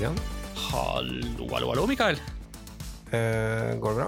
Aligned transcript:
Stian. 0.00 0.16
Hallo, 0.56 1.44
hallo, 1.52 1.66
hallo, 1.68 1.82
Mikael. 1.86 2.16
Eh, 3.12 3.76
går 3.76 3.90
det 3.90 3.96
bra? 3.98 4.06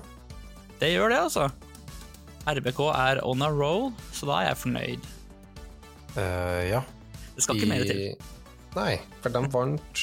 Det 0.81 0.89
gjør 0.89 1.13
det, 1.13 1.19
altså. 1.21 1.51
RBK 2.49 2.79
er 2.95 3.21
on 3.29 3.45
a 3.45 3.51
roll, 3.53 3.91
så 4.09 4.25
da 4.31 4.39
er 4.39 4.47
jeg 4.47 4.61
fornøyd. 4.63 5.11
Eh, 6.17 6.63
ja. 6.71 6.81
Det 7.35 7.45
skal 7.45 7.61
ikke 7.61 7.69
mer 7.75 7.85
til. 7.85 8.01
Nei, 8.79 8.95
for 9.21 9.37
de 9.37 9.45
vant 9.53 10.03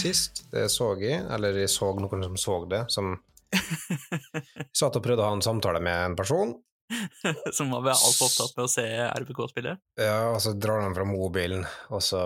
sist. 0.00 0.42
Det 0.50 0.66
så 0.74 0.90
jeg, 0.98 1.22
eller 1.36 1.62
jeg 1.62 1.70
så 1.70 1.92
noen 2.02 2.26
som 2.26 2.42
så 2.42 2.58
det, 2.74 2.82
som 2.90 3.14
satt 4.80 4.98
og 4.98 5.06
prøvde 5.06 5.22
å 5.22 5.30
ha 5.30 5.38
en 5.38 5.46
samtale 5.46 5.84
med 5.86 6.08
en 6.08 6.18
person. 6.18 6.56
Som 7.56 7.70
var 7.74 7.88
altfor 7.92 8.28
opptatt 8.28 8.56
med 8.56 8.64
å 8.66 8.70
se 8.70 8.84
RBK 9.22 9.40
spille. 9.50 9.74
Ja, 10.00 10.16
og 10.32 10.40
så 10.44 10.52
drar 10.58 10.82
de 10.84 10.94
fra 10.96 11.04
mobilen, 11.08 11.64
og 11.90 12.02
så 12.04 12.22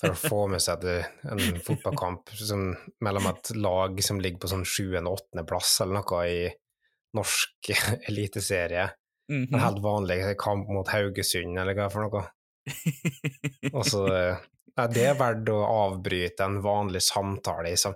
for 0.00 0.12
å 0.14 0.18
få 0.28 0.40
med 0.52 0.62
seg 0.64 0.84
en 0.88 1.42
fotballkamp 1.66 2.30
som, 2.38 2.70
mellom 3.04 3.28
et 3.32 3.52
lag 3.56 4.00
som 4.04 4.20
ligger 4.22 4.42
på 4.44 4.50
sånn 4.54 4.66
sjuende- 4.68 5.08
og 5.10 5.20
åttendeplass 5.20 5.76
eller 5.84 6.00
noe 6.00 6.22
i 6.28 6.40
norsk 7.18 7.72
eliteserie. 8.10 8.88
En 9.28 9.42
Mhm. 9.44 9.58
helt 9.60 9.82
vanlig 9.84 10.22
kamp 10.40 10.70
mot 10.72 10.88
Haugesund, 10.88 11.58
eller 11.60 11.74
hva 11.76 11.90
for 11.92 12.06
noe. 12.06 12.22
Og 13.74 13.82
så 13.84 14.06
ja, 14.08 14.86
Det 14.88 15.02
er 15.04 15.18
verdt 15.18 15.50
å 15.52 15.58
avbryte 15.66 16.46
en 16.46 16.60
vanlig 16.64 17.02
samtale 17.04 17.74
i. 17.74 17.76
Som, 17.76 17.92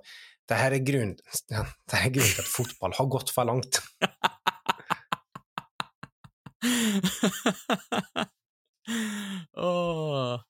det 0.49 0.59
her 0.61 0.75
er 0.77 0.83
grunnen 0.85 1.15
er 1.55 2.11
grunnen 2.13 2.35
til 2.35 2.43
at 2.43 2.51
fotball 2.53 2.93
har 2.99 3.09
gått 3.15 3.33
for 3.33 3.49
langt. 3.49 3.79
Åh. 9.57 10.41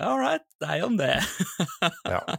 All 0.00 0.16
right, 0.20 0.44
deg 0.64 0.84
om 0.86 0.96
det. 0.96 1.12
Ja. 2.08 2.22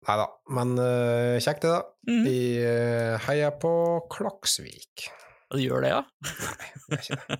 Nei 0.00 0.14
da, 0.16 0.24
men 0.56 0.70
uh, 0.80 1.36
kjekt 1.42 1.62
det, 1.66 1.70
da. 1.74 1.80
Mm. 2.08 2.22
Vi 2.24 2.38
uh, 2.64 3.18
heier 3.26 3.50
på 3.60 3.72
Klaksvik. 4.12 5.10
Og 5.50 5.56
du 5.58 5.62
gjør 5.64 5.80
det, 5.84 5.90
ja? 5.92 6.00
Nei, 6.46 6.68
det 6.86 6.94
er 6.96 7.02
ikke 7.04 7.18
det. 7.26 7.38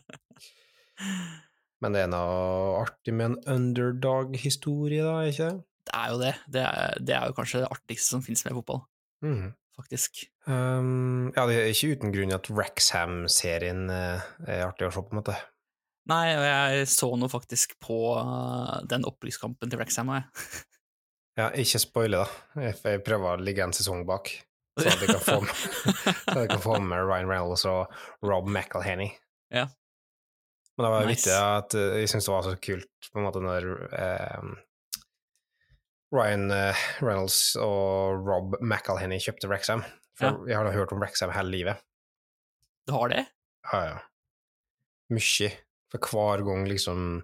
Men 1.80 1.90
det 1.96 2.02
er 2.04 2.10
noe 2.12 2.82
artig 2.82 3.12
med 3.16 3.26
en 3.30 3.38
underdog-historie, 3.54 5.00
da, 5.06 5.14
ikke 5.30 5.46
det? 5.48 5.58
Det 5.88 5.94
er 5.96 6.08
jo 6.12 6.16
det. 6.20 6.34
Det 6.52 6.62
er, 6.66 6.98
det 7.00 7.14
er 7.16 7.24
jo 7.30 7.36
kanskje 7.38 7.62
det 7.62 7.70
artigste 7.72 8.08
som 8.12 8.24
finnes 8.26 8.44
med 8.48 8.56
fotball, 8.60 8.80
Mhm. 9.24 9.48
Faktisk. 9.78 10.24
Um, 10.46 11.30
ja, 11.36 11.46
det 11.48 11.56
er 11.58 11.70
ikke 11.70 11.94
uten 11.94 12.14
grunn 12.14 12.34
at 12.34 12.50
Wrexham-serien 12.50 13.86
eh, 13.94 14.28
er 14.46 14.66
artig 14.66 14.88
å 14.88 14.92
se 14.94 15.02
på, 15.04 15.12
en 15.14 15.20
måte. 15.20 15.36
Nei, 16.10 16.24
og 16.34 16.44
jeg 16.46 16.90
så 16.90 17.10
nå 17.20 17.28
faktisk 17.30 17.76
på 17.82 18.00
uh, 18.16 18.80
den 18.90 19.06
opprykkskampen 19.08 19.70
til 19.70 19.80
Wrexham, 19.80 20.12
og 20.12 20.18
jeg. 20.20 20.62
Ja, 21.38 21.50
ikke 21.56 21.80
spoile, 21.80 22.24
da. 22.24 22.64
Jeg, 22.66 23.02
prøver 23.06 23.36
å 23.36 23.42
ligge 23.42 23.64
en 23.64 23.74
sesong 23.76 24.02
bak, 24.08 24.32
så 24.80 24.88
at 24.90 25.04
jeg 25.04 25.12
kan 25.12 25.22
få 25.24 25.38
med, 25.46 25.68
jeg 26.34 26.50
kan 26.50 26.64
få 26.64 26.80
med 26.82 27.04
Ryan 27.06 27.30
Reynolds 27.30 27.66
og 27.70 27.92
Rob 28.26 28.50
McElhenney. 28.50 29.14
Ja. 29.54 29.68
Men 30.76 30.86
det 30.86 30.90
var 30.90 31.06
Nice. 31.06 31.12
vittig 31.12 31.36
at 31.36 31.74
eh, 31.76 32.00
jeg 32.00 32.10
syntes 32.10 32.26
det 32.26 32.32
var 32.32 32.44
så 32.46 32.52
kult 32.64 33.08
på 33.12 33.20
en 33.20 33.26
måte 33.26 33.42
når 33.44 33.66
eh, 33.92 34.50
Ryan 36.14 36.50
eh, 36.50 36.80
Reynolds 37.04 37.54
og 37.62 38.24
Rob 38.26 38.56
McElhenney 38.60 39.20
kjøpte 39.22 39.48
Wrexham. 39.50 39.84
For 40.18 40.26
Ja. 40.26 40.46
jeg 40.50 40.56
har 40.58 40.72
hørt 40.74 40.92
om 40.92 41.00
Wrexham 41.00 41.30
hele 41.34 41.50
livet. 41.54 41.82
Du 42.86 42.92
har 42.96 43.08
det? 43.12 43.26
Ja, 43.72 43.80
ja. 43.86 43.98
Mye. 45.14 45.50
For 45.90 45.98
hver 46.10 46.42
gang 46.46 46.66
liksom 46.70 47.22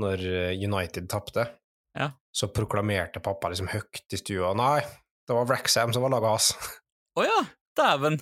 når 0.00 0.22
eh, 0.28 0.52
United 0.64 1.08
tapte, 1.10 1.48
Ja. 1.96 2.10
så 2.32 2.48
proklamerte 2.52 3.20
pappa 3.24 3.48
liksom 3.50 3.68
høyt 3.72 4.12
i 4.14 4.16
stua 4.20 4.52
Nei, 4.54 4.80
det 5.26 5.34
var 5.34 5.48
Wrexham 5.48 5.92
som 5.92 6.02
var 6.04 6.10
laget 6.14 6.28
hans. 6.30 6.52
Å 7.18 7.24
ja, 7.26 7.40
dæven! 7.76 8.20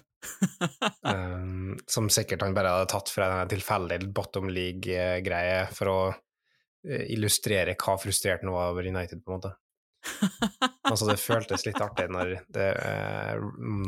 um, 1.04 1.76
som 1.86 2.08
sikkert 2.10 2.42
han 2.42 2.54
bare 2.56 2.72
hadde 2.72 2.88
tatt 2.94 3.10
fra 3.12 3.28
en 3.42 3.50
tilfeldig 3.52 4.00
bottom 4.16 4.48
league-greie 4.50 5.66
for 5.76 5.90
å 5.92 5.98
eh, 6.88 7.04
illustrere 7.14 7.76
hva 7.76 7.98
frustrert 8.00 8.42
han 8.46 8.54
var 8.54 8.72
over 8.72 8.86
United, 8.88 9.22
på 9.22 9.30
en 9.34 9.38
måte. 9.40 9.52
Altså, 10.86 11.08
det 11.08 11.16
føltes 11.18 11.64
litt 11.66 11.80
artig 11.82 12.04
når, 12.14 12.28
det, 12.54 12.66
eh, 12.78 13.40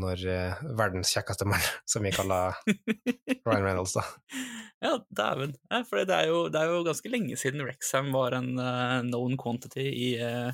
når 0.02 0.22
eh, 0.32 0.62
verdens 0.78 1.12
kjekkeste 1.14 1.46
mann, 1.46 1.62
som 1.90 2.02
vi 2.02 2.10
kaller 2.14 2.56
Ryan 2.66 3.62
Reynolds, 3.68 3.94
da. 3.94 4.02
Ja, 4.84 4.92
dæven. 5.10 5.54
Ja, 5.70 5.80
for 5.86 6.02
det 6.02 6.14
er, 6.14 6.26
jo, 6.30 6.40
det 6.54 6.58
er 6.60 6.70
jo 6.70 6.82
ganske 6.86 7.10
lenge 7.10 7.38
siden 7.38 7.62
Rexham 7.66 8.10
var 8.14 8.34
en 8.38 8.52
uh, 8.58 8.98
known 9.06 9.34
quantity 9.40 9.86
i, 9.90 10.08
uh, 10.22 10.50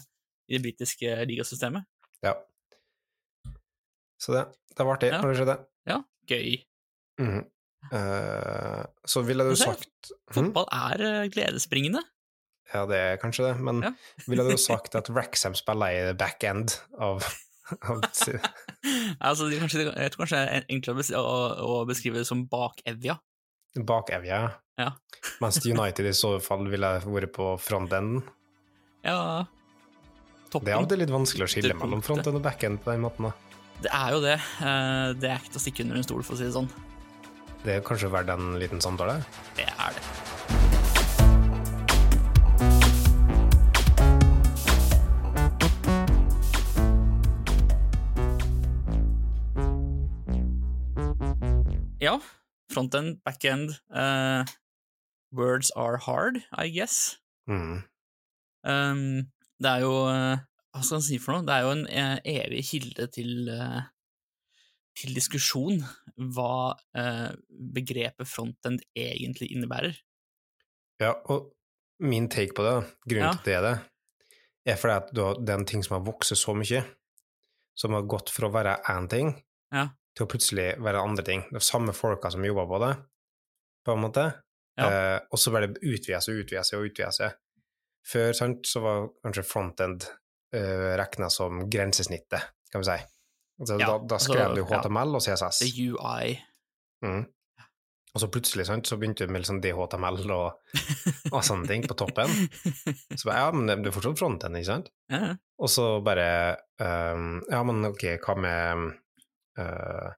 i 0.49 0.57
det 0.57 0.63
britiske 0.65 1.17
ligasystemet. 1.29 1.85
Ja. 2.25 2.33
Så 4.21 4.33
det, 4.37 4.47
det 4.73 4.87
var 4.87 4.97
artig 4.97 5.11
Ja. 5.13 5.21
når 5.21 5.33
det 5.35 5.41
skjedde. 5.43 5.57
Ja, 5.93 5.99
gøy. 6.33 6.55
Mhm. 7.21 7.43
Uh, 7.93 8.81
så 9.05 9.21
ville 9.27 9.45
du 9.45 9.57
sagt 9.61 9.91
Mhm. 10.33 10.49
Fotball 10.53 10.67
er 10.73 11.03
uh, 11.05 11.27
gledesbringende. 11.33 12.01
Ja, 12.75 12.85
det 12.91 12.99
er 12.99 13.17
kanskje 13.23 13.47
det, 13.49 13.55
men 13.63 13.83
Ja. 13.85 13.93
ville 14.27 14.45
du 14.49 14.57
sagt 14.71 14.95
at 14.99 15.09
Wrexham 15.15 15.55
spiller 15.55 15.95
i 15.95 16.13
back 16.19 16.43
end 16.45 16.75
av, 16.99 17.23
altså, 19.21 19.47
det 19.49 19.57
er 19.57 19.63
kanskje, 19.63 19.85
jeg 19.95 20.13
tror 20.13 20.25
kanskje 20.25 20.41
det 20.43 20.57
er 20.59 20.67
enklere 20.75 21.05
å 21.21 21.35
å, 21.65 21.77
beskrive 21.89 22.21
det 22.21 22.27
som 22.29 22.45
bakevja. 22.51 23.17
bakevja? 23.79 24.43
Ja. 24.81 24.91
Mens 25.43 25.61
United 25.65 26.07
i 26.11 26.15
så 26.17 26.35
fall 26.43 26.67
ville 26.73 26.97
vært 27.07 27.33
på 27.37 27.53
frontenden. 27.63 28.25
Ja, 29.05 29.45
toppen. 30.51 30.67
Det 30.67 30.75
er 30.75 30.81
alltid 30.81 31.03
litt 31.05 31.15
vanskelig 31.15 31.47
å 31.47 31.51
skille 31.51 31.75
mellom 31.79 32.03
frontend 32.05 32.39
og 32.39 32.45
backend 32.45 32.83
på 32.85 32.93
den 32.93 33.05
måten. 33.05 33.29
da. 33.31 33.35
Det 33.85 33.91
er 33.93 34.15
jo 34.15 34.21
det. 34.23 34.37
Eh, 34.65 35.09
det 35.19 35.31
er 35.31 35.41
ikke 35.43 35.55
til 35.55 35.61
å 35.61 35.65
stikke 35.65 35.85
under 35.87 35.99
en 35.99 36.07
stol, 36.07 36.23
for 36.27 36.37
å 36.37 36.39
si 36.41 36.47
det 36.47 36.55
sånn. 36.55 36.71
Det 37.65 37.79
er 37.79 37.85
kanskje 37.85 38.11
verdt 38.13 38.31
en 38.35 38.55
liten 38.61 38.81
samtale? 38.85 39.19
Det 39.59 39.67
er 39.67 39.97
det. 39.97 40.05
Frontend, 52.75 53.21
backend 53.27 53.73
uh, 53.95 54.45
Words 55.35 55.71
are 55.75 55.99
hard, 55.99 56.43
I 56.53 56.69
guess. 56.71 57.17
Mm. 57.51 57.83
Um, 58.65 59.01
det 59.61 59.71
er 59.71 59.83
jo 59.83 59.93
eh, 60.09 60.39
Hva 60.73 60.83
skal 60.83 61.01
man 61.01 61.05
si 61.05 61.19
for 61.21 61.35
noe? 61.35 61.45
Det 61.47 61.55
er 61.57 61.65
jo 61.67 61.73
en 61.75 61.83
eh, 61.91 62.21
evig 62.33 62.63
kilde 62.69 63.07
til, 63.13 63.51
til 64.99 65.15
diskusjon 65.15 65.83
hva 66.35 66.75
begrepet 67.75 68.31
frontend 68.31 68.83
egentlig 68.95 69.51
innebærer. 69.55 69.99
Ja, 71.03 71.13
og 71.31 71.51
min 72.03 72.29
take 72.31 72.55
på 72.55 72.63
det, 72.67 72.77
grunnen 73.07 73.31
Ja. 73.31 73.35
til 73.35 73.51
det 73.51 73.57
er 73.59 73.67
det, 73.67 73.75
er 74.75 74.79
fordi 74.81 74.95
at 74.95 75.11
du 75.15 75.23
har, 75.25 75.43
er 75.43 75.65
ting 75.67 75.83
som 75.85 75.99
har 75.99 76.07
vokst 76.07 76.35
så 76.39 76.55
mye, 76.55 76.85
som 77.75 77.95
har 77.95 78.07
gått 78.07 78.31
fra 78.31 78.49
å 78.49 78.55
være 78.55 78.79
én 78.95 79.11
ting 79.11 79.35
Ja. 79.75 79.89
Til 80.15 80.27
å 80.27 80.31
plutselig 80.31 80.67
være 80.83 81.03
andre 81.03 81.25
ting. 81.27 81.45
Det 81.51 81.59
er 81.61 81.67
samme 81.67 81.95
folka 81.97 82.31
som 82.31 82.45
jobber 82.47 82.69
på 82.71 82.81
det, 82.85 82.93
på 83.87 83.97
en 83.97 84.05
måte, 84.07 84.27
Ja. 84.79 84.87
eh, 84.91 85.21
og 85.31 85.39
så 85.39 85.53
bare 85.55 85.69
utvide 85.75 86.21
seg 86.23 86.35
og 86.35 86.45
utvide 86.45 86.65
seg 86.67 86.79
og 86.79 86.87
utvide 86.91 87.13
seg. 87.15 87.37
Før 88.05 88.33
sant, 88.37 88.67
så 88.69 88.81
var 88.85 89.07
kanskje 89.25 89.47
frontend 89.49 90.05
uh, 90.55 90.91
regna 91.01 91.31
som 91.33 91.63
grensesnittet, 91.73 92.51
kan 92.71 92.83
vi 92.83 92.89
si. 92.91 92.97
Altså, 93.61 93.79
Ja, 93.81 93.87
da, 93.87 93.95
da 94.13 94.19
skrev 94.21 94.43
altså, 94.51 94.59
du 94.59 94.61
ja. 94.75 94.81
HTML 94.83 95.15
og 95.17 95.23
CSS. 95.25 95.61
The 95.63 95.87
UI. 95.95 96.35
Mm. 97.07 97.23
Og 98.15 98.21
så 98.23 98.29
plutselig 98.31 98.67
sant, 98.69 98.87
så 98.87 98.99
begynte 99.01 99.25
du 99.27 99.33
med 99.33 99.41
liksom 99.43 99.63
DHTML 99.65 100.21
og, 100.31 100.61
og 101.33 101.41
sånne 101.49 101.67
ting 101.71 101.87
på 101.89 101.97
toppen. 101.99 102.29
Så 103.19 103.27
bare, 103.27 103.41
ja, 103.41 103.49
men 103.57 103.67
det 103.73 103.89
er 103.91 103.97
fortsatt 103.97 104.21
frontend, 104.21 104.55
ikke 104.61 104.69
sant? 104.69 104.91
Ja, 105.11 105.33
Og 105.59 105.71
så 105.73 105.87
bare 106.07 106.29
um, 106.79 107.41
Ja, 107.51 107.63
men 107.67 107.83
ok, 107.89 108.05
hva 108.23 108.37
med 108.39 108.85
eh, 109.59 110.11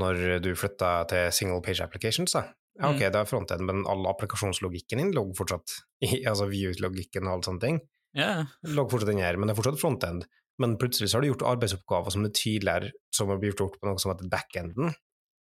når 0.00 0.40
du 0.42 0.50
flytta 0.56 0.92
til 1.10 1.30
single 1.36 1.60
page 1.64 1.80
applications, 1.84 2.32
da? 2.32 2.46
Ja, 2.80 2.88
ok, 2.88 3.02
Mm. 3.02 3.12
det 3.12 3.14
er 3.20 3.28
frontend, 3.28 3.60
men 3.68 3.82
all 3.86 4.06
applikasjonslogikken 4.08 4.98
din 5.02 5.12
lå 5.12 5.26
fortsatt 5.36 5.74
i 6.00 6.22
Altså 6.30 6.46
view-logikken 6.48 7.26
og 7.28 7.32
alle 7.34 7.42
sånne 7.44 7.60
ting. 7.60 7.80
Yeah. 8.16 8.46
Lå 8.64 8.86
fortsatt 8.88 9.10
inn 9.12 9.20
her, 9.20 9.36
men 9.36 9.48
det 9.48 9.52
er 9.56 9.60
fortsatt 9.62 9.80
frontend. 9.80 10.24
Men 10.58 10.76
plutselig 10.80 11.10
så 11.10 11.16
har 11.18 11.22
du 11.24 11.28
gjort 11.32 11.44
arbeidsoppgaver 11.48 12.10
som 12.12 12.22
det 12.24 12.34
tidligere 12.34 12.90
som 13.12 13.28
har 13.28 13.38
blitt 13.40 13.56
gjort 13.60 13.78
på 13.80 13.88
noe 13.88 13.98
som 14.00 14.12
heter 14.12 14.28
backenden, 14.32 14.94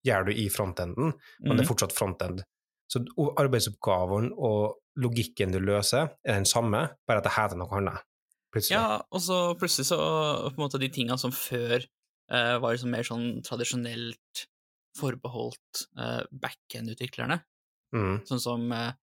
gjør 0.07 0.25
du 0.25 0.31
i 0.33 0.47
frontenden, 0.49 1.13
men 1.39 1.55
det 1.57 1.63
er 1.63 1.67
Mhm. 1.67 1.71
fortsatt 1.71 1.93
frontend. 1.95 2.43
Så 2.91 2.99
arbeidsoppgavene 2.99 3.39
arbeidsoppgaven 3.39 4.31
og 4.37 4.77
logikken 4.97 5.51
du 5.53 5.59
løser, 5.59 6.09
er 6.25 6.33
den 6.35 6.45
samme, 6.45 6.89
bare 7.07 7.17
at 7.19 7.23
det 7.23 7.31
heter 7.37 7.55
noe 7.57 7.71
annet. 7.77 8.01
Plutselig. 8.51 8.71
ja, 8.75 9.01
og 9.11 9.21
så 9.21 9.55
plutselig 9.57 9.85
så 9.87 9.97
på 10.51 10.57
en 10.59 10.63
måte 10.67 10.79
de 10.79 10.89
tinga 10.89 11.17
som 11.17 11.31
før 11.31 11.85
eh, 12.31 12.55
var 12.63 12.73
liksom 12.75 12.91
mer 12.95 13.07
sånn 13.07 13.41
tradisjonelt 13.45 14.45
forbeholdt 14.99 15.85
uh, 15.99 16.23
backend-utviklerne, 16.31 17.41
Mm. 17.91 18.21
sånn 18.27 18.39
som 18.39 18.61
uh, 18.71 18.93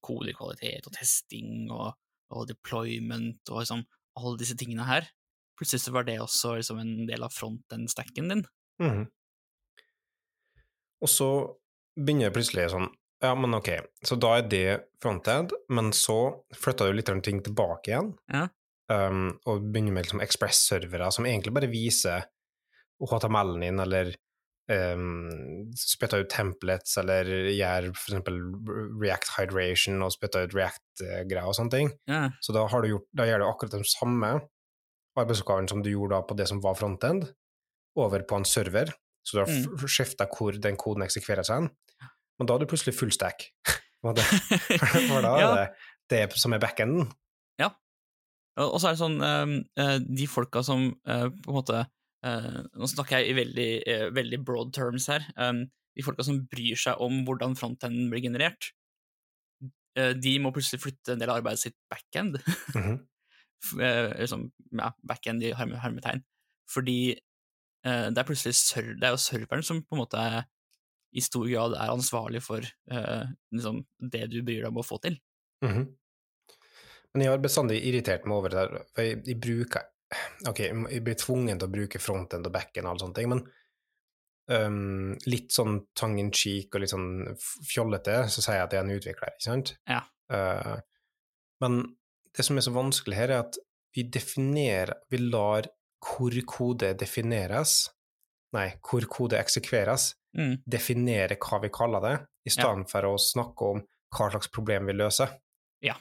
kodekvalitet 0.00 0.86
og 0.88 0.94
testing 0.96 1.66
og, 1.70 1.92
og 2.32 2.46
deployment 2.48 3.50
og 3.52 3.58
liksom 3.60 3.82
alle 4.16 4.38
disse 4.40 4.56
tingene 4.56 4.86
her. 4.88 5.08
Plutselig 5.60 5.82
så 5.84 5.92
var 5.92 6.06
det 6.08 6.18
også 6.20 6.54
liksom 6.56 6.80
en 6.80 7.06
del 7.08 7.24
av 7.24 7.32
front-end-stacken 7.36 8.32
din. 8.32 8.44
Mm. 8.80 9.02
Og 11.02 11.10
så 11.12 11.28
begynner 11.98 12.28
jeg 12.30 12.36
plutselig 12.38 12.70
sånn 12.72 12.88
Ja, 13.22 13.34
men 13.38 13.54
ok, 13.54 13.68
så 14.02 14.16
da 14.18 14.32
er 14.40 14.48
det 14.50 14.66
frontend, 15.02 15.52
men 15.70 15.92
så 15.94 16.42
flytta 16.58 16.88
du 16.88 16.96
litt 16.96 17.10
ting 17.22 17.38
tilbake 17.44 17.92
igjen, 17.92 18.08
Ja. 18.32 18.48
um, 18.90 19.38
og 19.46 19.68
begynner 19.70 19.94
med 19.94 20.08
liksom 20.08 20.24
Express-servere 20.24 21.12
som 21.14 21.28
egentlig 21.28 21.54
bare 21.54 21.70
viser 21.70 22.26
HTML-en 23.10 23.60
din, 23.64 23.80
eller 23.82 24.12
um, 24.70 25.72
spytta 25.76 26.20
ut 26.22 26.30
templates, 26.30 26.96
eller 27.02 27.24
gjør 27.50 27.88
eksempel 27.90 28.38
React 29.02 29.32
Hydration 29.36 30.02
og 30.06 30.12
spytta 30.14 30.44
ut 30.46 30.54
React-greier 30.56 31.48
og 31.48 31.56
sånne 31.58 31.74
ting. 31.74 31.92
Ja. 32.10 32.28
Så 32.44 32.54
da, 32.56 32.66
har 32.70 32.82
du 32.84 32.92
gjort, 32.94 33.08
da 33.16 33.26
gjør 33.28 33.42
du 33.42 33.48
akkurat 33.48 33.76
den 33.78 33.84
samme 33.88 34.32
arbeidsoppgaven 35.18 35.68
som 35.68 35.82
du 35.84 35.90
gjorde 35.92 36.14
da 36.16 36.22
på 36.24 36.36
det 36.38 36.46
som 36.48 36.60
var 36.64 36.74
frontend, 36.78 37.26
over 37.98 38.22
på 38.24 38.38
en 38.40 38.46
server. 38.48 38.88
Så 39.26 39.36
du 39.36 39.40
har 39.42 39.50
Mm. 39.52 39.86
skifta 39.86 40.26
hvor 40.26 40.52
den 40.58 40.76
koden 40.80 41.02
eksekverer 41.04 41.44
seg. 41.44 41.68
Men 42.38 42.46
da 42.48 42.54
er 42.54 42.58
du 42.62 42.66
plutselig 42.66 42.94
full 42.96 43.12
stack. 43.12 43.50
For 44.02 45.20
da 45.22 45.34
er 45.36 45.40
Ja. 45.40 45.54
det 45.54 45.68
det 46.10 46.38
som 46.40 46.52
er 46.52 46.58
backenden. 46.58 47.10
Ja. 47.60 47.68
og 48.58 48.80
så 48.80 48.88
er 48.88 48.96
det 48.96 49.00
sånn 49.00 49.20
eh, 49.22 49.52
eh, 49.80 49.98
De 50.02 50.26
folka 50.26 50.62
som 50.66 50.88
eh, 51.06 51.28
på 51.30 51.48
en 51.52 51.54
måte 51.56 51.86
eh, 52.26 52.58
Nå 52.78 52.88
snakker 52.90 53.20
jeg 53.20 53.32
i 53.32 53.38
veldig, 53.38 53.70
uh, 53.86 54.08
veldig 54.16 54.40
broad 54.46 54.72
terms 54.76 55.08
her. 55.12 55.24
Um, 55.36 55.64
de 55.96 56.04
folka 56.06 56.24
som 56.26 56.40
bryr 56.48 56.78
seg 56.78 57.00
om 57.04 57.22
hvordan 57.26 57.56
frontenden 57.58 58.10
blir 58.12 58.24
generert, 58.24 58.72
uh, 59.98 60.12
de 60.16 60.36
må 60.42 60.52
plutselig 60.54 60.82
flytte 60.84 61.14
en 61.14 61.22
del 61.22 61.32
av 61.32 61.40
arbeidet 61.40 61.66
sitt 61.66 61.78
backend. 61.92 62.40
Mm 63.62 63.78
-hmm. 63.78 64.18
liksom, 64.18 64.50
ja, 64.72 64.92
backend 65.06 65.42
i 65.42 65.52
herme, 65.54 65.76
hermetegn. 65.78 66.22
Fordi 66.68 67.14
det 67.84 68.18
er 68.18 68.24
plutselig 68.26 68.54
ser, 68.54 68.94
det 68.94 69.04
er 69.04 69.10
jo 69.10 69.16
serveren 69.16 69.62
som 69.62 69.82
på 69.82 69.94
en 69.94 69.98
måte 69.98 70.44
i 71.14 71.20
stor 71.20 71.46
grad 71.46 71.74
er 71.74 71.92
ansvarlig 71.92 72.42
for 72.42 72.60
liksom, 73.52 73.84
det 73.98 74.26
du 74.26 74.42
bryr 74.42 74.62
deg 74.62 74.68
om 74.68 74.78
å 74.78 74.82
få 74.82 74.98
til. 74.98 75.18
Mhm. 75.64 75.94
Men 77.12 77.22
jeg 77.22 77.30
har 77.30 77.38
bestandig 77.38 77.84
irritert 77.86 78.24
meg 78.24 78.36
over 78.36 78.48
det 78.48 78.58
der, 78.58 78.84
for 78.94 79.02
jeg, 79.02 79.22
jeg 79.26 79.40
bruker 79.40 79.91
Ok, 80.48 80.60
jeg 80.66 81.02
blir 81.04 81.18
tvungen 81.18 81.58
til 81.58 81.68
å 81.68 81.72
bruke 81.72 82.00
frontend 82.02 82.46
og 82.48 82.54
backend 82.54 82.86
og 82.86 82.92
alle 82.92 83.04
sånne 83.04 83.18
ting, 83.18 83.30
men 83.32 83.42
um, 84.52 85.12
litt 85.30 85.52
sånn 85.54 85.80
tongue 85.98 86.20
in 86.20 86.32
cheek 86.34 86.74
og 86.74 86.82
litt 86.84 86.92
sånn 86.92 87.10
fjollete, 87.68 88.22
så 88.28 88.44
sier 88.44 88.60
jeg 88.60 88.66
at 88.66 88.76
jeg 88.76 88.82
er 88.82 88.88
en 88.88 88.96
utvikler, 88.96 89.34
ikke 89.36 89.48
sant? 89.48 89.74
Ja. 89.88 90.02
Uh, 90.32 90.78
men 91.62 91.82
det 92.36 92.44
som 92.46 92.56
er 92.58 92.64
så 92.66 92.72
vanskelig 92.74 93.18
her, 93.18 93.32
er 93.32 93.44
at 93.46 93.58
vi 93.92 94.06
definerer 94.08 94.94
Vi 95.12 95.18
lar 95.20 95.66
hvor 96.02 96.34
kode 96.48 96.94
defineres, 96.98 97.90
nei, 98.56 98.72
hvor 98.82 99.04
kode 99.10 99.38
eksekveres, 99.40 100.14
Mm. 100.32 100.62
definere 100.64 101.36
hva 101.36 101.58
vi 101.60 101.68
kaller 101.68 102.00
det, 102.00 102.14
i 102.48 102.50
stedet 102.54 102.88
for 102.88 103.04
å 103.04 103.18
snakke 103.20 103.66
om 103.68 103.82
hva 104.16 104.30
slags 104.32 104.48
problem 104.48 104.86
vi 104.88 104.94
løser. 104.96 105.28
Ja. 105.84 105.92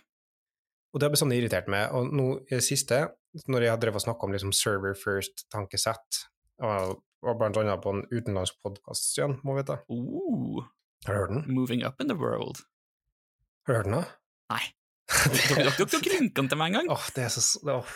Og 0.92 1.00
det 1.00 1.08
har 1.08 1.14
bestandig 1.14 1.38
irritert 1.40 1.70
meg. 1.72 1.92
Og 1.96 2.10
nå 2.12 2.26
i 2.50 2.58
det 2.58 2.64
siste, 2.66 2.98
når 3.48 3.66
jeg 3.66 3.72
har 3.74 3.80
drevet 3.80 4.02
og 4.02 4.06
snakka 4.06 4.28
om 4.28 4.36
liksom 4.36 4.52
server 4.56 4.98
first-tankesett, 5.00 6.26
og, 6.68 6.98
og 7.24 7.40
blant 7.40 7.58
annet 7.62 7.82
på 7.84 7.94
en 7.96 8.04
utenlandsk 8.12 8.60
podkast 8.66 9.16
igjen, 9.18 9.38
må 9.48 9.56
vi 9.56 9.64
vite. 9.64 9.80
Ooh, 9.94 10.66
Har 11.08 11.16
du 11.16 11.20
hørt 11.22 11.34
den? 11.36 11.46
moving 11.56 11.86
up 11.88 12.02
in 12.04 12.12
the 12.12 12.18
world. 12.20 12.60
Har 13.68 13.74
du 13.74 13.78
hørt 13.80 13.90
den, 13.90 13.98
da? 14.02 14.04
Nei. 14.52 14.64
Dere 15.32 15.72
har 15.72 15.82
ikke 16.00 16.14
linka 16.14 16.40
den 16.42 16.52
til 16.52 16.60
meg 16.60 16.72
engang. 16.74 16.92
Åh, 16.94 17.08
det 17.16 17.26
er 17.28 17.34
så 17.34 17.44
åh, 17.72 17.96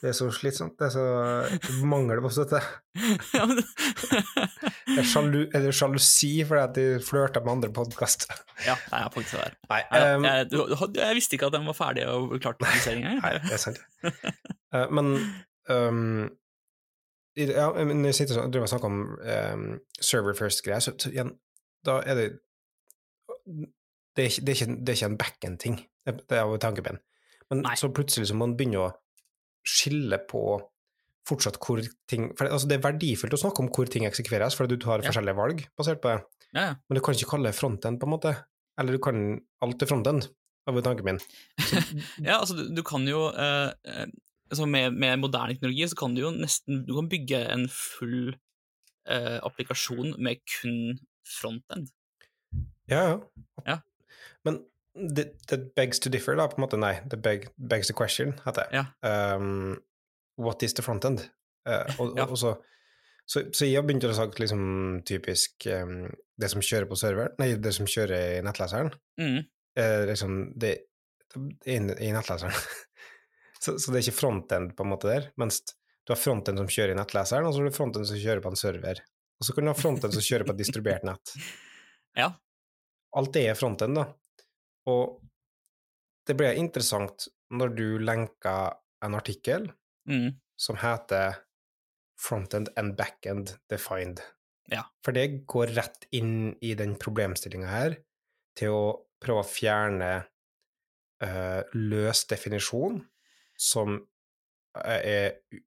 Det 0.00 0.08
er 0.08 0.14
så 0.16 0.30
slitsomt. 0.32 0.74
Det 0.80 0.86
er 0.86 0.92
så 0.94 1.84
mangel 1.86 2.20
på 2.24 2.30
støtte. 2.32 2.60
Er, 4.96 5.02
sjalu, 5.06 5.42
er 5.54 5.62
det 5.66 5.74
sjalusi 5.76 6.30
fordi 6.48 6.62
at 6.62 6.74
de 6.76 6.84
flørter 7.04 7.44
med 7.44 7.52
andre 7.52 7.70
podkaster? 7.76 8.34
ja, 8.66 8.74
jeg 8.90 9.04
er 9.04 9.10
faktisk 9.14 9.36
der. 9.38 9.54
Nei, 9.70 9.80
Jeg, 9.92 10.16
um, 10.16 10.24
jeg, 10.24 10.48
du- 10.50 10.66
du- 10.72 11.00
jeg 11.00 11.14
visste 11.18 11.36
ikke 11.36 11.46
at 11.50 11.52
de 11.56 11.62
var 11.66 11.76
ferdig 11.78 12.06
og 12.08 12.34
klart 12.40 12.58
publisering 12.58 13.04
Nei, 13.20 13.32
det 13.44 13.52
er 13.52 13.62
sant. 13.62 13.80
uh, 14.74 14.86
men 14.90 15.12
um, 15.70 16.30
i, 17.36 17.46
ja, 17.46 17.68
når 17.70 18.04
jeg 18.10 18.14
sitter 18.14 18.40
og 18.42 18.68
snakker 18.68 18.88
om 18.90 19.00
um, 19.20 19.66
server 20.00 20.34
first-greier, 20.34 20.80
så, 20.82 20.92
så 20.98 21.10
igjen, 21.12 21.30
da 21.86 22.00
er 22.06 22.14
det 22.18 22.26
det 24.16 24.24
er, 24.24 24.28
ikke, 24.30 24.42
det, 24.46 24.48
er 24.48 24.56
ikke, 24.58 24.74
det 24.80 24.88
er 24.88 24.98
ikke 24.98 25.06
en 25.12 25.18
backend-ting, 25.20 25.76
det, 26.06 26.16
det 26.30 26.38
er 26.38 26.42
jo 26.50 26.56
tankepen. 26.60 26.98
Men 27.50 27.62
Nei. 27.64 27.76
så 27.78 27.88
plutselig 27.94 28.28
så 28.28 28.34
må 28.36 28.46
man 28.46 28.56
begynne 28.58 28.82
å 28.82 28.90
skille 29.66 30.18
på 30.30 30.42
fortsatt 31.28 31.58
hvor 31.62 31.82
ting 32.10 32.30
For 32.38 32.48
altså, 32.48 32.66
det 32.66 32.78
er 32.78 32.86
verdifullt 32.88 33.34
å 33.36 33.40
snakke 33.42 33.62
om 33.62 33.68
hvor 33.70 33.86
ting 33.90 34.06
eksekveres, 34.08 34.56
fordi 34.58 34.78
du 34.80 34.86
har 34.88 35.02
Ja. 35.02 35.10
forskjellige 35.10 35.36
valg 35.38 35.64
basert 35.78 36.00
på 36.02 36.14
det, 36.14 36.24
Ja, 36.54 36.60
ja. 36.60 36.74
men 36.88 36.96
du 36.96 37.00
kan 37.04 37.14
ikke 37.14 37.30
kalle 37.30 37.50
det 37.52 37.58
frontend, 37.58 38.00
på 38.00 38.08
en 38.08 38.14
måte. 38.16 38.32
Eller 38.80 38.96
du 38.96 38.98
kan 38.98 39.40
alt 39.62 39.78
til 39.78 39.88
frontend, 39.88 40.26
var 40.66 40.82
tanken 40.82 41.04
min. 41.04 41.20
ja, 42.26 42.38
altså, 42.40 42.54
du, 42.56 42.74
du 42.74 42.82
kan 42.86 43.06
jo 43.06 43.28
eh, 43.34 44.06
altså 44.50 44.66
med, 44.66 44.94
med 44.98 45.18
moderne 45.18 45.54
teknologi 45.54 45.86
så 45.90 45.98
kan 45.98 46.14
du 46.14 46.22
jo 46.22 46.30
nesten 46.34 46.84
Du 46.86 46.94
kan 46.96 47.08
bygge 47.10 47.40
en 47.52 47.68
full 47.68 48.34
uh, 49.10 49.38
applikasjon 49.46 50.14
med 50.18 50.42
kun 50.46 50.98
frontend. 51.26 51.90
Ja, 52.90 53.02
ja. 53.06 53.18
Ja. 53.66 53.78
Men 54.44 54.64
det, 54.94 55.26
det 55.50 55.58
begs 55.78 56.00
to 56.02 56.10
differ, 56.10 56.36
da, 56.38 56.48
på 56.50 56.58
en 56.58 56.64
måte. 56.64 56.78
Nei, 56.80 56.96
det 57.10 57.20
beg, 57.22 57.48
begs 57.70 57.90
the 57.90 57.94
question, 57.96 58.34
heter 58.44 58.66
det. 58.66 58.80
Ja. 58.80 59.36
Um, 59.36 59.78
what 60.40 60.62
is 60.66 60.74
the 60.74 60.82
frontend? 60.82 61.26
Uh, 61.68 61.86
og, 62.00 62.16
Ja. 62.18 62.26
og, 62.26 62.36
så, 62.40 62.54
så, 63.28 63.44
så 63.54 63.68
jeg 63.68 63.78
har 63.78 63.86
begynt 63.86 64.04
å 64.08 64.12
sagt 64.16 64.40
liksom 64.42 64.62
typisk 65.06 65.66
um, 65.70 66.08
det 66.40 66.50
som 66.50 66.64
kjører 66.64 66.88
på 66.90 66.98
server, 66.98 67.30
nei, 67.38 67.52
det 67.60 67.74
som 67.76 67.88
kjører 67.90 68.38
i 68.40 68.44
nettleseren, 68.46 68.92
Mm. 69.20 69.40
Uh, 69.78 70.02
liksom 70.08 70.38
det, 70.58 70.70
det 71.36 71.76
er 71.76 72.00
i 72.02 72.08
nettleseren. 72.10 72.50
så, 73.62 73.76
så 73.78 73.92
det 73.92 74.00
er 74.00 74.06
ikke 74.08 74.18
frontend 74.18 74.72
på 74.76 74.82
en 74.82 74.90
måte 74.90 75.06
der, 75.12 75.28
mens 75.38 75.60
du 76.02 76.10
har 76.14 76.18
frontend 76.18 76.58
som 76.58 76.66
kjører 76.72 76.96
i 76.96 76.98
nettleseren, 76.98 77.46
og 77.46 77.54
så 77.54 77.60
har 77.62 77.70
du 77.70 77.76
frontend 77.76 78.08
som 78.08 78.18
kjører 78.18 78.42
på 78.42 78.50
en 78.50 78.58
server. 78.58 79.02
Og 79.40 79.46
så 79.46 79.54
kan 79.54 79.64
du 79.64 79.70
ha 79.70 79.76
frontend 79.78 80.16
som 80.16 80.24
kjører 80.26 80.48
på 80.48 80.56
et 80.56 80.64
distribuert 80.64 81.06
nett. 81.06 81.36
Ja. 82.18 82.32
Alt 83.14 83.30
det 83.36 83.44
er 83.46 83.54
frontend, 83.54 83.94
da. 83.94 84.02
Og 84.90 85.20
det 86.28 86.36
ble 86.38 86.50
interessant 86.60 87.28
når 87.50 87.72
du 87.78 87.86
lenka 88.02 88.56
en 89.04 89.16
artikkel 89.18 89.70
Mm. 90.08 90.32
som 90.58 90.76
heter 90.80 91.36
Frontend 92.20 92.68
and 92.76 92.96
backend 92.98 93.52
defined. 93.70 94.20
Ja. 94.72 94.82
For 95.04 95.12
det 95.16 95.44
går 95.46 95.72
rett 95.76 96.06
inn 96.16 96.56
i 96.60 96.74
den 96.74 96.96
problemstillinga 97.00 97.68
her 97.70 97.94
til 98.58 98.74
å 98.74 98.82
prøve 99.22 99.44
å 99.44 99.48
fjerne 99.48 100.10
uh, 101.22 101.62
løs 101.76 102.24
definisjon 102.32 103.00
som 103.60 104.00
er 104.84 105.36
på 105.50 105.60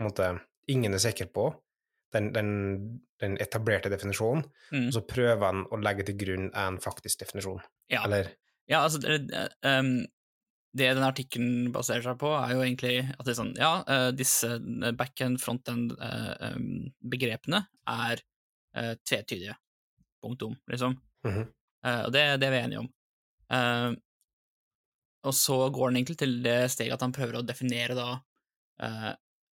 en 0.00 0.08
måte 0.08 0.28
ingen 0.68 0.94
er 0.96 1.02
sikker 1.04 1.30
på, 1.32 1.46
den, 2.12 2.32
den, 2.34 2.50
den 3.20 3.36
etablerte 3.42 3.90
definisjonen, 3.92 4.44
Mm. 4.72 4.88
og 4.88 4.92
så 4.96 5.02
prøver 5.06 5.46
han 5.46 5.64
å 5.70 5.78
legge 5.80 6.04
til 6.08 6.16
grunn 6.18 6.48
en 6.58 6.76
faktisk 6.82 7.20
definisjon. 7.22 7.60
Ja. 7.92 8.02
Eller 8.04 8.32
Ja, 8.70 8.82
altså 8.82 8.98
det, 9.02 9.18
um, 9.62 10.00
det 10.76 10.88
den 10.98 11.06
artikkelen 11.06 11.70
baserer 11.74 12.04
seg 12.04 12.18
på, 12.20 12.32
er 12.36 12.54
jo 12.54 12.64
egentlig 12.64 12.96
at 13.14 13.24
det 13.28 13.36
sånn 13.38 13.54
Ja, 13.56 13.78
eh, 13.88 14.08
disse 14.16 14.56
backhand, 14.98 15.40
frontend 15.40 15.94
eh, 15.96 16.58
begrepene 17.00 17.62
er 17.88 18.20
eh, 18.76 18.94
tvetydige. 19.06 19.56
Punktum, 20.24 20.56
liksom. 20.70 20.98
Mhm. 21.26 21.46
Eh, 21.86 22.02
og 22.08 22.12
det, 22.12 22.24
det 22.42 22.48
er 22.48 22.54
vi 22.54 22.62
enige 22.64 22.82
om. 22.82 22.90
Eh, 23.56 23.92
og 25.26 25.34
så 25.34 25.58
går 25.74 25.90
han 25.90 26.00
egentlig 26.00 26.18
til 26.20 26.40
det 26.44 26.58
steget 26.72 26.96
at 26.96 27.04
han 27.04 27.14
prøver 27.14 27.38
å 27.40 27.46
definere 27.46 27.96
da 27.98 28.08
eh, 28.82 29.12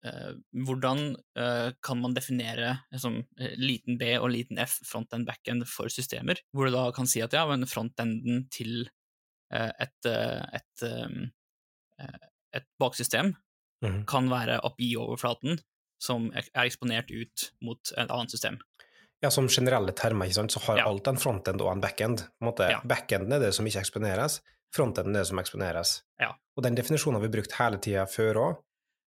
eh, 0.08 0.32
hvordan 0.68 1.03
eh, 1.39 1.70
kan 1.84 2.01
man 2.01 2.15
definere 2.18 2.74
liksom, 2.94 3.22
eh, 3.39 3.53
liten 3.60 4.00
b 4.01 4.15
og 4.20 4.32
liten 4.34 4.60
f, 4.63 4.80
frontend, 4.88 5.27
backend, 5.30 5.68
for 5.70 5.91
systemer, 5.94 6.41
hvor 6.56 6.68
du 6.68 6.75
da 6.75 6.88
kan 6.96 7.10
si 7.10 7.24
at 7.24 7.36
ja, 7.38 7.46
men 7.50 7.70
frontenden 7.70 8.48
til 8.53 8.84
eh, 8.86 8.98
et, 9.51 10.10
eh, 10.10 10.60
et, 10.60 10.84
um, 10.88 11.31
eh, 12.00 12.20
et 12.53 12.67
baksystem 12.79 13.36
Mhm. 13.81 14.05
kan 14.05 14.29
være 14.29 14.60
oppi 14.63 14.96
overflaten, 14.98 15.60
som 16.00 16.31
er 16.36 16.43
er 16.53 16.67
eksponert 16.70 17.12
ut 17.12 17.51
mot 17.62 17.93
et 17.98 18.10
annet 18.10 18.31
system. 18.31 18.60
Ja, 19.24 19.29
som 19.29 19.48
generelle 19.48 19.93
termer, 19.93 20.25
ikke 20.25 20.34
sant, 20.34 20.51
så 20.51 20.62
har 20.62 20.77
Ja. 20.77 20.88
alt 20.88 21.08
en 21.08 21.17
frontend 21.17 21.62
og 21.62 21.72
en 21.72 21.81
backend. 21.81 22.17
På 22.17 22.41
en 22.41 22.48
måte, 22.53 22.70
Ja. 22.70 22.81
Backenden 22.81 23.34
er 23.34 23.39
det 23.39 23.53
som 23.53 23.65
ikke 23.65 23.79
eksponeres, 23.79 24.41
frontenden 24.74 25.15
er 25.15 25.20
det 25.20 25.27
som 25.27 25.39
eksponeres. 25.39 26.01
Ja. 26.20 26.34
Og 26.58 26.63
den 26.63 26.75
definisjonen 26.75 27.20
har 27.20 27.27
vi 27.27 27.38
brukt 27.38 27.51
hele 27.53 27.77
tida 27.77 28.05
før 28.05 28.36
òg, 28.36 28.58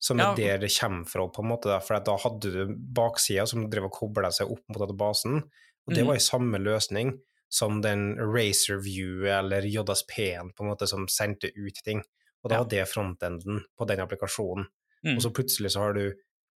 som 0.01 0.19
er 0.19 0.35
der 0.35 0.59
det 0.59 0.71
kommer 0.71 1.05
fra, 1.07 1.29
på 1.29 1.43
en 1.43 1.49
måte, 1.49 1.83
for 1.83 2.01
da 2.01 2.17
hadde 2.17 2.41
du 2.41 2.67
baksida 2.95 3.47
som 3.47 3.69
drev 3.69 3.85
og 3.85 3.93
kobla 3.93 4.31
seg 4.31 4.51
opp 4.51 4.63
mot 4.69 4.79
databasen, 4.79 5.43
og 5.87 5.95
det 5.95 6.03
mm. 6.03 6.07
var 6.07 6.15
i 6.15 6.19
samme 6.19 6.59
løsning 6.59 7.21
som 7.51 7.81
den 7.83 8.15
Racer 8.21 8.79
View 8.85 9.27
eller 9.29 9.67
JSP-en, 9.67 10.53
på 10.55 10.63
en 10.65 10.71
måte, 10.71 10.87
som 10.87 11.09
sendte 11.11 11.51
ut 11.57 11.81
ting. 11.85 12.03
og 12.43 12.49
da 12.51 12.63
var 12.63 12.69
det 12.71 12.87
frontenden 12.89 13.65
på 13.77 13.85
den 13.91 14.01
applikasjonen. 14.01 14.65
Mm. 15.05 15.17
Og 15.17 15.23
så 15.23 15.31
plutselig 15.35 15.73
så 15.75 15.81
har 15.83 15.93
du 15.93 16.07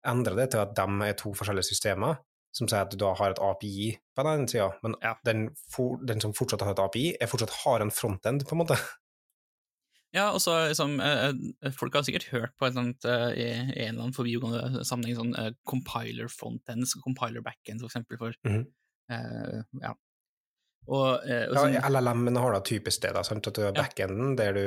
endra 0.07 0.33
det 0.37 0.47
til 0.53 0.63
at 0.63 0.71
de 0.77 0.85
er 1.05 1.13
to 1.19 1.33
forskjellige 1.37 1.67
systemer, 1.69 2.15
som 2.55 2.67
sier 2.71 2.81
at 2.85 2.91
du 2.93 2.97
da 2.97 3.11
har 3.13 3.31
et 3.35 3.41
API 3.43 3.91
på 4.15 4.23
den 4.25 4.39
ene 4.39 4.47
sida, 4.49 4.71
men 4.81 4.95
Ja. 5.03 5.13
den, 5.25 5.49
for, 5.69 5.99
den 6.07 6.21
som 6.21 6.33
fortsatt 6.33 6.61
har 6.65 6.71
et 6.73 6.79
API, 6.79 7.17
er 7.21 7.27
fortsatt 7.27 7.53
har 7.65 7.81
en 7.81 7.91
frontend, 7.91 8.47
på 8.47 8.55
en 8.55 8.63
måte. 8.65 8.77
Ja, 10.15 10.29
og 10.31 10.39
så 10.39 10.53
liksom, 10.69 10.93
Folk 11.75 11.93
har 11.97 12.05
sikkert 12.07 12.29
hørt 12.31 12.53
på 12.57 12.65
et 12.65 12.71
eller 12.71 12.85
annet, 12.85 13.05
i 13.35 13.47
en 13.51 13.71
eller 13.75 14.01
annen 14.05 14.13
forbigående 14.15 14.85
sammenheng 14.87 15.17
sånn 15.17 15.55
compiler 15.67 16.29
frontends, 16.31 16.93
compiler 17.03 17.43
backends, 17.43 17.83
for 17.83 17.89
eksempel, 17.91 18.17
for 18.21 18.33
Mhm. 18.47 18.65
eh, 19.11 19.61
Ja. 19.81 19.93
Og, 20.87 21.23
eh, 21.27 21.45
og 21.49 21.55
Ja, 21.55 21.61
sånn, 21.63 21.77
LLM-ene 21.91 22.39
har 22.43 22.53
da 22.53 22.59
typisk 22.61 23.01
det, 23.01 23.13
da, 23.15 23.23
sant? 23.23 23.47
at 23.47 23.53
du 23.57 23.63
har 23.65 23.73
backenden 23.73 24.35
der 24.37 24.53
du 24.53 24.65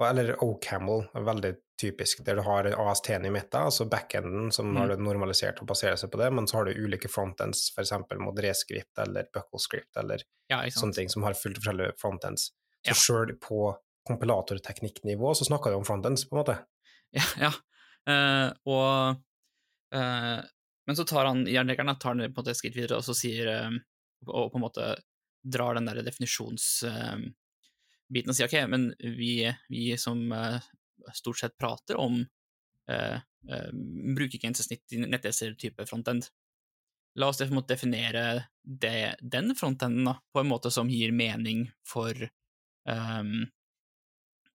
Eller 0.00 0.36
OCamel 0.44 1.08
er 1.18 1.24
veldig 1.26 1.56
typisk, 1.80 2.20
der 2.24 2.36
du 2.38 2.42
har 2.46 2.68
AST-en 2.70 3.24
i 3.26 3.30
midten, 3.34 3.64
altså 3.66 3.84
backenden 3.90 4.52
som 4.54 4.68
Mm. 4.70 4.76
har 4.78 4.88
det 4.92 4.98
normalisert 5.00 5.58
og 5.60 5.66
baserer 5.66 5.96
seg 5.98 6.12
på 6.12 6.18
det, 6.18 6.28
men 6.32 6.46
så 6.46 6.58
har 6.58 6.64
du 6.66 6.78
ulike 6.84 7.08
frontends, 7.10 7.72
f.eks. 7.74 7.90
Modrescript 8.18 8.96
eller 9.02 9.26
Bucklescript 9.34 9.96
eller 9.96 10.22
ja, 10.48 10.60
sånne 10.70 10.94
ting 10.94 11.08
som 11.10 11.24
har 11.24 11.34
fullt 11.34 11.58
forskjellige 11.58 11.96
frontends. 11.98 12.52
Så 12.86 12.92
Ja. 12.92 12.94
sjøl 12.94 13.34
på 13.42 13.74
kompilatorteknikknivå 14.06 15.34
så 15.36 15.44
snakker 15.44 15.70
du 15.70 15.76
om 15.76 15.84
frontends, 15.84 16.24
på 16.28 16.36
en 16.36 16.42
måte. 16.44 16.58
Ja, 17.12 17.24
ja. 17.40 17.52
Uh, 18.08 18.52
og 18.66 19.16
uh, 19.94 20.40
Men 20.86 20.96
så 20.96 21.04
tar 21.08 21.24
han 21.26 21.44
jernleggeren 21.46 21.98
tar 21.98 22.14
han 22.14 22.18
på 22.20 22.24
en 22.28 22.34
måte 22.36 22.50
et 22.52 22.56
skritt 22.56 22.76
videre 22.76 22.98
og 22.98 23.04
så 23.04 23.14
sier 23.16 23.48
uh, 23.48 23.70
Og 24.28 24.52
på 24.52 24.56
en 24.58 24.64
måte 24.64 24.86
drar 25.42 25.74
den 25.78 25.86
der 25.88 26.02
definisjonsbiten 26.06 27.34
og 28.28 28.36
sier 28.36 28.48
ok, 28.48 28.58
men 28.70 28.90
vi, 29.18 29.46
vi 29.70 29.96
som 30.00 30.32
eh, 30.32 30.58
stort 31.14 31.38
sett 31.40 31.58
prater 31.60 31.96
om 32.00 32.20
uh, 32.90 33.18
uh, 33.50 33.70
brukergrensesnitt 34.16 34.92
i 34.92 35.00
nettleser-type 35.04 35.86
frontend, 35.88 36.28
la 37.18 37.28
oss 37.30 37.40
en 37.40 37.62
definere 37.66 38.48
det, 38.62 39.16
den 39.20 39.54
frontenden 39.56 40.04
da, 40.04 40.18
på 40.32 40.42
en 40.42 40.50
måte 40.50 40.70
som 40.70 40.90
gir 40.90 41.12
mening 41.12 41.70
for 41.86 42.12
um, 42.88 43.46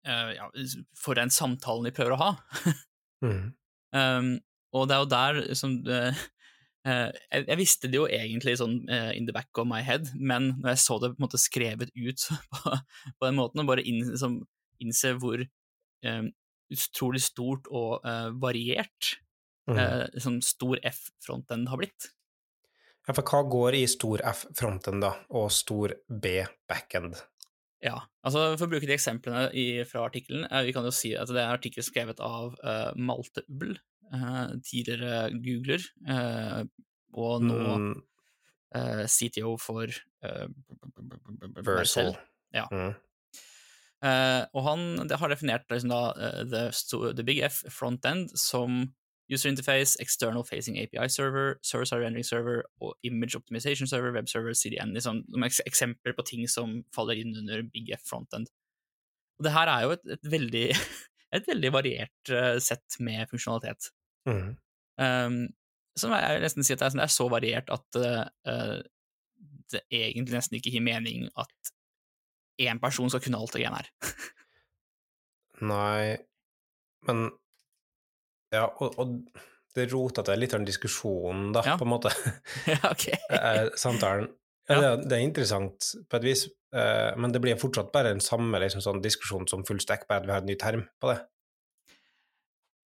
uh, 0.09 0.31
ja, 0.37 0.51
for 0.99 1.19
den 1.19 1.31
samtalen 1.31 1.89
vi 1.89 1.95
prøver 1.97 2.17
å 2.17 2.21
ha. 2.23 2.31
Mm. 3.25 3.53
Um, 3.97 4.33
og 4.77 4.89
det 4.89 4.97
er 4.97 5.03
jo 5.03 5.11
der 5.13 5.43
som 5.59 5.75
det, 5.85 5.99
eh, 6.13 6.23
jeg, 6.87 7.45
jeg 7.47 7.59
visste 7.61 7.91
det 7.91 7.99
jo 8.01 8.09
egentlig 8.11 8.57
sånn 8.59 8.81
eh, 8.91 9.13
in 9.15 9.29
the 9.29 9.35
back 9.35 9.51
of 9.61 9.69
my 9.71 9.83
head, 9.87 10.11
men 10.19 10.55
når 10.61 10.75
jeg 10.75 10.83
så 10.85 10.99
det 11.03 11.13
på 11.13 11.21
en 11.21 11.27
måte 11.27 11.41
skrevet 11.41 11.93
ut 11.95 12.29
på, 12.55 12.77
på 13.19 13.29
den 13.29 13.39
måten, 13.39 13.63
og 13.63 13.71
bare 13.71 13.85
inn, 13.87 14.03
liksom, 14.09 14.41
innse 14.83 15.15
hvor 15.23 15.45
um, 15.45 16.33
utrolig 16.73 17.23
stort 17.23 17.69
og 17.71 18.01
uh, 18.07 18.31
variert 18.43 19.17
Mm. 19.71 19.77
uh, 19.79 20.19
sånn 20.19 20.41
stor 20.43 20.81
F-frontend 20.83 21.69
har 21.71 21.79
blitt. 21.79 22.09
Ja, 23.07 23.15
for 23.15 23.27
hva 23.27 23.43
går 23.51 23.77
i 23.79 23.83
stor 23.91 24.23
F 24.27 24.45
frontend, 24.59 25.03
da, 25.03 25.13
og 25.35 25.51
stor 25.55 25.95
B 26.07 26.41
backend? 26.71 27.19
Ja, 27.83 27.97
altså 28.23 28.53
For 28.55 28.69
å 28.69 28.71
bruke 28.71 28.87
de 28.87 28.95
eksemplene 28.95 29.49
i, 29.59 29.83
fra 29.89 30.05
artikkelen, 30.07 30.47
eh, 30.47 30.63
vi 30.69 30.75
kan 30.75 30.87
jo 30.87 30.93
si 30.95 31.17
at 31.19 31.31
det 31.31 31.41
er 31.41 31.49
en 31.49 31.57
artikkel 31.57 31.83
skrevet 31.83 32.23
av 32.23 32.55
eh, 32.63 32.93
Malte 32.95 33.43
eh, 33.43 33.81
tidligere 34.65 35.31
googler, 35.45 35.85
eh, 36.09 36.65
og 37.13 37.45
nå 37.45 37.59
Mm, 37.79 38.03
eh, 38.75 39.07
CTO 39.07 39.57
for 39.61 39.87
Versal. 41.65 42.17
Ja. 42.55 42.67
Mm. 42.71 42.95
Uh, 44.03 44.43
og 44.59 44.65
han 44.67 45.09
det 45.09 45.17
har 45.21 45.31
definert 45.31 45.69
liksom, 45.71 45.93
da, 45.93 46.11
uh, 46.11 46.43
the, 46.43 47.13
the 47.15 47.23
Big 47.23 47.39
F 47.39 47.63
frontend 47.71 48.33
som 48.35 48.95
user 49.31 49.49
interface, 49.49 49.97
external 50.01 50.43
facing 50.43 50.77
API 50.77 51.09
server, 51.09 51.55
server-side 51.63 52.01
rendering 52.03 52.27
server 52.27 52.63
og 52.81 52.97
image 53.05 53.37
optimization 53.37 53.87
server, 53.87 54.13
web 54.13 54.29
server, 54.29 54.53
CDN. 54.55 54.93
Liksom, 54.93 55.23
som 55.31 55.47
eks 55.47 55.61
eksempler 55.67 56.17
på 56.19 56.27
ting 56.27 56.49
som 56.51 56.83
faller 56.95 57.23
inn 57.23 57.37
under 57.39 57.63
Big 57.63 57.93
F 57.95 58.03
frontend. 58.11 58.51
Og 59.39 59.47
det 59.47 59.55
her 59.55 59.71
er 59.71 59.87
jo 59.87 59.95
et, 59.95 60.05
et 60.17 60.31
veldig 60.35 60.67
et 61.37 61.49
veldig 61.49 61.73
variert 61.73 62.33
eh, 62.33 62.59
sett 62.61 62.99
med 63.01 63.31
funksjonalitet. 63.31 63.91
Mm. 64.29 64.51
Um, 65.03 65.39
som 65.99 66.13
jeg 66.15 66.37
vil 66.37 66.45
nesten 66.47 66.65
si 66.65 66.73
at 66.75 66.81
det 66.81 66.89
er, 66.91 66.97
det 67.01 67.05
er 67.07 67.13
så 67.13 67.27
variert 67.33 67.69
at 67.73 67.99
eh, 68.01 68.83
det 69.73 69.81
egentlig 69.93 70.37
nesten 70.39 70.57
ikke 70.59 70.73
gir 70.73 70.85
mening 70.85 71.27
at 71.41 71.73
én 72.63 72.81
person 72.81 73.11
skal 73.13 73.21
kunne 73.25 73.41
alt 73.41 73.53
det 73.57 73.63
greiene 73.65 73.81
her. 73.81 73.89
Nei, 75.63 76.17
men 77.09 77.27
Ja, 78.53 78.67
og, 78.85 78.99
og 79.01 79.13
det 79.73 79.87
rotete 79.93 80.35
litt 80.37 80.53
av 80.53 80.61
en 80.61 80.67
diskusjon, 80.69 81.47
da, 81.57 81.63
Ja. 81.65 81.77
på 81.81 81.87
en 81.87 81.93
måte. 81.95 82.11
ja, 82.73 82.81
ok. 82.91 83.07
eh, 83.39 83.69
samtalen. 83.81 84.29
Ja, 84.69 84.77
Ja. 84.77 84.81
det, 84.97 85.09
det 85.09 85.17
er 85.19 85.25
interessant 85.25 85.89
på 86.09 86.19
et 86.21 86.27
vis, 86.29 86.43
uh, 86.77 87.17
men 87.19 87.33
det 87.33 87.41
blir 87.43 87.57
fortsatt 87.61 87.89
bare 87.95 88.13
en 88.15 88.21
samme 88.23 88.61
liksom, 88.63 88.85
sånn 88.85 89.01
diskusjon 89.05 89.49
som 89.51 89.65
full 89.69 89.81
stack, 89.83 90.05
bare 90.09 90.21
at 90.23 90.29
vi 90.29 90.33
har 90.37 90.45
en 90.45 90.51
ny 90.53 90.57
term 90.61 90.85
på 91.03 91.11
det. 91.13 91.19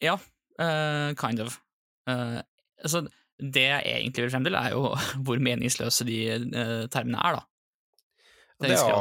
Ja, 0.07 0.15
eh, 0.63 1.13
kind 1.19 1.43
of. 1.43 1.61
Uh, 2.09 2.41
altså, 2.83 3.07
det 3.37 3.65
jeg 3.67 3.83
egentlig 3.85 4.25
vil 4.25 4.33
frem 4.33 4.47
til, 4.47 4.59
er 4.59 4.75
jo 4.75 4.91
hvor 5.27 5.43
meningsløse 5.43 6.07
de 6.09 6.21
uh, 6.37 6.85
termene 6.93 7.23
er, 7.23 7.41
da. 7.41 7.47
Det 8.63 8.73
er 8.73 8.89
ja, 8.89 9.01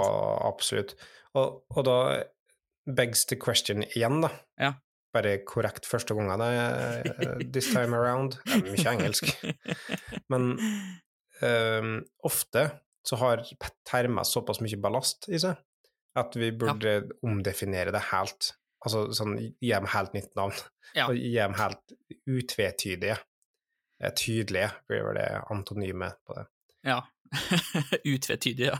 absolutt. 0.50 0.98
Og, 1.40 1.62
og 1.72 1.86
da 1.88 2.00
begs 2.98 3.24
the 3.30 3.38
question 3.40 3.86
igjen, 3.88 4.20
da. 4.26 4.32
Ja. 4.60 4.74
Bare 5.16 5.38
korrekt 5.48 5.88
første 5.88 6.16
gangen 6.18 6.42
uh, 6.44 7.40
this 7.56 7.72
time 7.72 7.96
around. 7.96 8.36
Det 8.44 8.60
er 8.60 8.74
mye 8.74 8.96
engelsk. 8.98 9.32
Men 10.32 10.52
um, 11.40 11.96
ofte 12.28 12.68
så 13.06 13.20
har 13.22 13.46
termer 13.88 14.28
såpass 14.28 14.60
mye 14.66 14.80
ballast 14.82 15.30
i 15.30 15.40
seg 15.40 15.56
at 16.16 16.36
vi 16.40 16.52
burde 16.56 17.02
omdefinere 17.28 17.92
det 17.92 18.04
helt. 18.12 18.54
Altså 18.86 19.08
sånn, 19.18 19.38
gi 19.42 19.72
dem 19.72 19.88
helt 19.89 20.13
nytt 20.13 20.36
navn. 20.38 20.58
Ja. 20.94 21.08
Og 21.10 21.18
gi 21.18 21.34
dem 21.36 21.56
helt 21.58 21.96
utvetydige. 22.30 23.18
eh, 24.01 24.12
Tydelige 24.13 24.70
blir 24.88 25.06
vel 25.08 25.18
det 25.20 25.30
antonyme 25.54 26.12
på 26.27 26.38
det. 26.38 26.46
Ja. 26.86 27.00
utvetydige, 28.13 28.75
ja. 28.75 28.77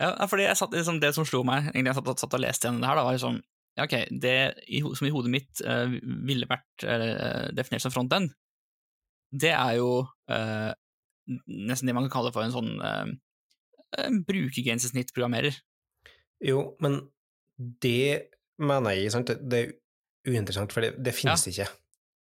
ja, 0.00 0.26
fordi 0.26 0.46
jeg 0.46 0.56
satt, 0.56 0.72
liksom, 0.72 1.00
det 1.02 1.12
som 1.14 1.26
slo 1.28 1.42
meg, 1.46 1.68
egentlig 1.68 1.92
jeg 1.92 1.98
satt, 1.98 2.22
satt 2.24 2.36
og 2.38 2.42
leste 2.42 2.66
gjennom 2.66 2.80
det 2.80 2.88
her, 2.88 2.98
da, 2.98 3.04
var 3.04 3.18
liksom 3.18 3.36
ja, 3.74 3.84
ok, 3.84 3.94
det 4.22 4.54
som 4.94 5.08
i 5.08 5.12
hodet 5.12 5.32
mitt 5.34 5.60
uh, 5.66 5.90
ville 6.26 6.46
vært 6.48 6.86
uh, 6.86 7.50
definert 7.54 7.82
som 7.82 7.92
frontend, 7.94 8.32
det 9.34 9.50
er 9.50 9.80
jo 9.80 10.04
uh, 10.30 10.72
nesten 11.50 11.90
det 11.90 11.96
man 11.96 12.06
kan 12.06 12.14
kalle 12.20 12.32
for 12.34 12.46
en 12.46 12.54
sånn 12.54 12.72
uh, 12.78 13.06
brukergrensesnittprogrammerer. 14.30 15.58
Jo, 16.44 16.76
men 16.84 17.00
det 17.82 18.30
mener 18.58 18.90
jeg 18.98 19.12
sant? 19.14 19.26
det- 19.30 19.48
Det 19.48 19.60
er 19.64 19.72
uinteressant, 20.30 20.72
for 20.72 20.80
det, 20.84 20.94
det 21.04 21.14
finnes 21.14 21.46
ikke 21.48 21.66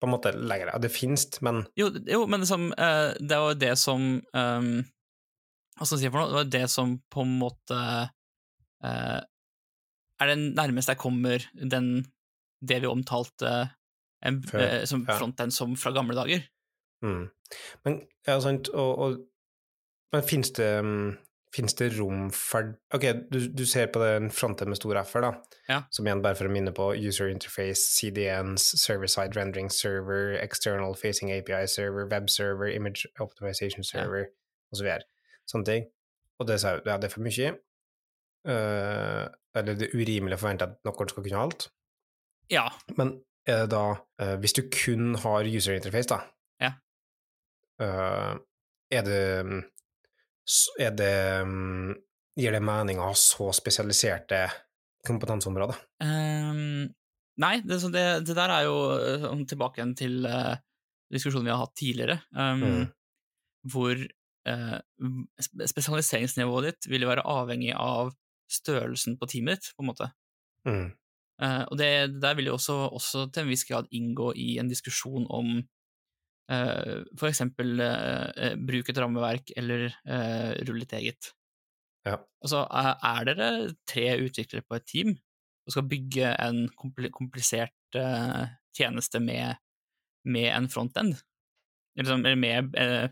på 0.02 0.08
en 0.08 0.14
måte 0.16 0.32
lenger. 0.34 0.72
jeg 0.74 0.82
det 0.82 0.92
finnes, 0.92 1.26
men 1.42 1.66
Jo, 1.78 1.90
jo 2.10 2.26
men 2.28 2.40
liksom, 2.42 2.72
eh, 2.78 3.14
det 3.20 3.38
var 3.38 3.52
jo 3.54 3.60
det 3.60 3.78
som 3.78 4.02
um, 4.34 4.84
Hva 5.78 5.86
skal 5.86 5.98
jeg 5.98 6.06
si 6.06 6.10
for 6.12 6.20
noe? 6.22 6.30
Det 6.32 6.40
var 6.40 6.50
det 6.56 6.70
som 6.70 6.96
på 7.14 7.22
en 7.26 7.36
måte 7.40 7.78
uh, 8.84 9.22
er 10.22 10.28
det 10.28 10.38
nærmeste 10.56 10.92
jeg 10.94 11.02
kommer 11.02 11.46
den, 11.56 12.06
det 12.62 12.82
vi 12.82 12.88
omtalte 12.90 13.72
en, 14.24 14.42
Før, 14.44 14.82
uh, 14.82 14.86
som 14.86 15.06
ja. 15.08 15.18
frontend 15.18 15.54
som 15.54 15.76
fra 15.76 15.92
gamle 15.96 16.14
dager. 16.18 16.44
mm. 17.04 17.30
Men 17.86 18.02
ja, 18.28 18.40
sant, 18.40 18.70
og, 18.70 18.98
og 19.00 19.18
Men 20.14 20.24
finnes 20.24 20.52
det 20.52 20.84
mm, 20.84 21.18
Finnes 21.52 21.74
det 21.76 21.90
rom 22.00 22.30
for 22.32 22.70
Ok, 22.96 23.04
du, 23.32 23.40
du 23.52 23.66
ser 23.68 23.90
på 23.92 24.00
den 24.00 24.30
fronten 24.32 24.70
med 24.72 24.78
stor 24.80 24.96
F-er, 25.02 25.22
da. 25.26 25.32
Ja. 25.68 25.80
Som 25.92 26.08
igjen, 26.08 26.22
bare 26.24 26.38
for 26.40 26.48
å 26.48 26.52
minne 26.54 26.72
på 26.72 26.86
user 26.96 27.28
interface, 27.28 27.82
CDNs, 27.98 28.70
server-side 28.80 29.36
rendering 29.36 29.68
server, 29.72 30.38
external 30.40 30.96
facing 30.96 31.32
API 31.36 31.66
server, 31.68 32.08
web 32.08 32.30
server, 32.32 32.72
image 32.72 33.04
optimization 33.20 33.84
server, 33.84 34.30
og 34.72 34.80
så 34.80 34.86
videre. 34.88 35.04
Sånne 35.52 35.68
ting. 35.68 35.90
Og 36.40 36.48
det, 36.48 36.62
sa 36.64 36.78
jeg, 36.78 36.86
ja, 36.88 36.96
det 37.04 37.10
er 37.10 37.14
for 37.18 37.26
mye. 37.28 37.52
Uh, 38.48 39.28
eller 39.54 39.76
det 39.78 39.90
er 39.92 40.00
urimelig 40.00 40.40
å 40.40 40.42
forvente 40.42 40.66
at 40.72 40.80
noen 40.88 41.12
skal 41.12 41.26
kunne 41.28 41.42
alt. 41.44 41.68
Ja. 42.50 42.64
Men 42.98 43.18
er 43.46 43.64
det 43.66 43.72
da 43.74 43.84
uh, 44.00 44.36
Hvis 44.42 44.56
du 44.58 44.64
kun 44.74 45.14
har 45.22 45.46
user 45.50 45.76
interface, 45.76 46.08
da 46.10 46.22
Ja. 46.64 46.72
uh, 47.84 48.40
er 48.92 49.06
det 49.06 49.20
s- 49.46 49.81
Er 50.80 50.96
det 50.96 51.14
mm, 51.48 51.92
Gir 52.40 52.56
det 52.56 52.64
mening 52.64 53.00
å 53.02 53.10
ha 53.10 53.16
så 53.18 53.50
spesialiserte 53.56 54.46
kompetanseområder? 55.08 55.80
Um, 56.04 56.88
nei, 57.44 57.56
det, 57.68 57.82
det, 57.92 58.06
det 58.28 58.36
der 58.38 58.54
er 58.56 58.68
jo 58.70 58.78
eh, 58.96 59.26
sånn 59.26 59.44
tilbake 59.50 59.82
igjen 59.82 59.92
til 60.00 60.16
uh, 60.24 60.56
diskusjonen 61.12 61.50
vi 61.50 61.54
har 61.54 61.62
hatt 61.66 61.76
tidligere, 61.76 62.22
um, 62.32 62.64
Mm. 62.64 62.86
hvor 63.74 64.00
uh, 64.48 64.80
spesialiseringsnivået 65.74 66.70
ditt 66.70 66.90
vil 66.94 67.08
være 67.10 67.26
avhengig 67.28 67.76
av 67.76 68.14
størrelsen 68.52 69.20
på 69.20 69.28
teamet 69.32 69.60
ditt, 69.60 69.76
på 69.76 69.84
en 69.84 69.92
måte. 69.92 70.10
Mm. 70.68 70.88
Uh, 71.42 71.64
og 71.68 71.78
det 71.82 71.92
der 72.22 72.40
vil 72.40 72.52
jo 72.52 72.56
også, 72.58 72.78
også 72.96 73.28
til 73.34 73.44
en 73.44 73.52
viss 73.52 73.68
grad 73.68 73.92
inngå 73.92 74.32
i 74.40 74.56
en 74.62 74.72
diskusjon 74.72 75.28
om 75.28 75.60
for 76.52 77.30
eksempel 77.30 77.78
bruke 77.80 78.40
eh, 78.44 78.56
bruk 78.60 78.90
et 78.92 79.00
rammeverk 79.00 79.54
eller 79.58 79.88
rulle 79.88 80.66
rull 80.68 80.84
ditt 80.84 80.96
eget. 80.98 81.32
Ja. 82.08 82.18
Altså, 82.42 82.66
er 82.66 82.96
er 83.06 83.28
dere 83.30 83.50
tre 83.88 84.08
utviklere 84.26 84.66
på 84.66 84.78
et 84.80 84.88
team 84.90 85.12
og 85.68 85.76
skal 85.76 85.90
bygge 85.90 86.32
en 86.42 86.64
kompli 86.78 87.12
komplisert 87.14 87.98
eh, 87.98 88.48
tjeneste 88.78 89.22
med, 89.22 89.60
med 90.26 90.50
en 90.50 90.70
frontend? 90.70 91.20
Eller 91.98 92.10
sånn, 92.10 92.26
med 92.40 92.76
eh, 92.80 93.10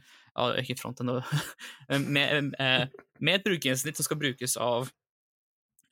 Ikke 0.62 0.78
frontend, 0.80 1.20
med, 2.16 2.56
eh, 2.60 2.88
med 3.20 3.38
et 3.38 3.46
brukergjennomsnitt 3.46 4.00
som 4.00 4.08
skal 4.08 4.22
brukes 4.22 4.58
av 4.58 4.90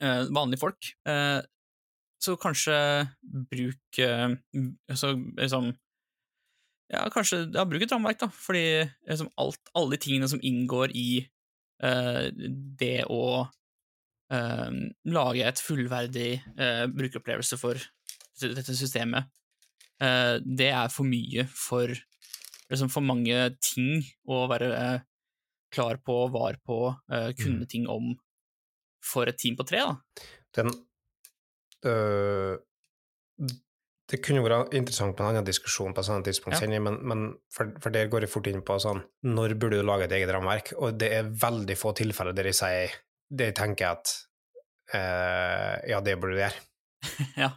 eh, 0.01 0.23
vanlige 0.33 0.63
folk. 0.63 0.91
Eh, 1.07 1.39
så 2.17 2.33
kanskje 2.41 2.73
bruk 3.51 3.99
så 3.99 4.31
altså, 4.89 5.11
liksom, 5.37 5.67
ja, 6.93 7.05
kanskje 7.13 7.43
ja, 7.53 7.65
bruk 7.67 7.83
et 7.83 7.93
rammeverk, 7.93 8.19
da, 8.21 8.29
fordi 8.33 8.65
liksom, 9.09 9.31
alt, 9.41 9.71
alle 9.75 9.95
de 9.95 10.01
tingene 10.05 10.29
som 10.31 10.43
inngår 10.43 10.93
i 10.95 11.09
uh, 11.83 12.27
det 12.79 13.05
å 13.11 13.23
uh, 13.47 14.71
lage 15.11 15.43
et 15.47 15.63
fullverdig 15.63 16.29
uh, 16.55 16.85
brukeropplevelse 16.91 17.59
for 17.59 17.81
dette, 18.39 18.77
systemet, 18.77 19.27
uh, 20.03 20.37
det 20.43 20.71
er 20.71 20.93
for 20.93 21.09
mye 21.09 21.47
for 21.51 21.91
liksom 22.67 22.89
for 22.91 23.05
mange 23.05 23.35
ting 23.63 24.01
å 24.27 24.45
være 24.51 24.71
klar 25.71 25.99
på, 26.03 26.27
var 26.31 26.57
på, 26.65 26.95
eh, 27.11 27.33
kunne 27.35 27.65
Mm. 27.65 27.69
ting 27.69 27.87
om 27.87 28.15
for 29.03 29.27
et 29.27 29.37
team 29.37 29.55
på 29.55 29.65
tre, 29.67 29.77
da. 29.77 29.95
Den 30.55 30.71
øh, 31.85 32.57
Det 34.07 34.21
kunne 34.23 34.39
vært 34.45 34.73
interessant 34.77 35.17
med 35.17 35.25
en 35.25 35.29
annen 35.33 35.47
diskusjon 35.47 35.91
på 35.93 35.99
et 35.99 36.07
sånt 36.07 36.23
tidspunkt, 36.25 36.61
Ja. 36.63 36.79
men, 36.79 36.95
men 37.03 37.23
for, 37.51 37.73
for 37.83 37.91
der 37.91 38.07
går 38.07 38.23
jeg 38.23 38.31
fort 38.31 38.47
inn 38.47 38.61
på 38.63 38.77
sånn 38.79 39.01
Når 39.27 39.57
burde 39.59 39.81
du 39.81 39.83
lage 39.83 40.05
et 40.07 40.15
eget 40.15 40.31
rammeverk? 40.31 40.71
Og 40.79 40.95
det 41.01 41.09
er 41.17 41.27
veldig 41.41 41.75
få 41.75 41.91
tilfeller 41.97 42.31
der 42.37 42.47
jeg 42.47 42.55
sier 42.55 42.95
Der 43.29 43.49
jeg 43.51 43.57
tenker 43.59 43.97
at 43.97 44.13
eh, 44.95 45.89
ja, 45.91 45.99
det 45.99 46.15
burde 46.21 46.37
du 46.37 46.43
gjøre. 46.45 46.63
ja. 47.43 47.51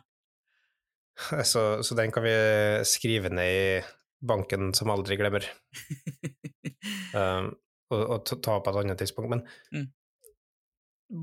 Så, 1.44 1.82
så 1.84 1.94
den 1.98 2.10
kan 2.10 2.24
vi 2.24 2.32
skrive 2.88 3.28
ned 3.28 3.52
i 3.52 3.82
banken 4.24 4.70
som 4.74 4.88
aldri 4.92 5.18
glemmer, 5.20 5.44
um, 7.14 7.50
og, 7.92 8.00
og 8.00 8.22
ta 8.24 8.38
ta 8.40 8.54
på 8.64 8.72
et 8.72 8.78
annet 8.82 8.98
tidspunkt. 9.00 9.30
Men 9.32 9.42
Mm. 9.72 9.86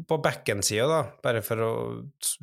På 0.07 0.17
backend-sida, 0.23 0.87
da, 0.91 1.01
bare 1.23 1.41
for 1.45 1.61
å 1.63 1.71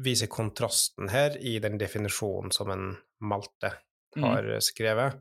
vise 0.05 0.27
kontrasten 0.33 1.11
her 1.13 1.37
i 1.41 1.59
den 1.61 1.77
definisjonen 1.81 2.53
som 2.53 2.71
en 2.73 2.97
Malte 3.21 3.73
Mm. 4.17 4.23
har 4.23 4.47
skrevet, 4.63 5.17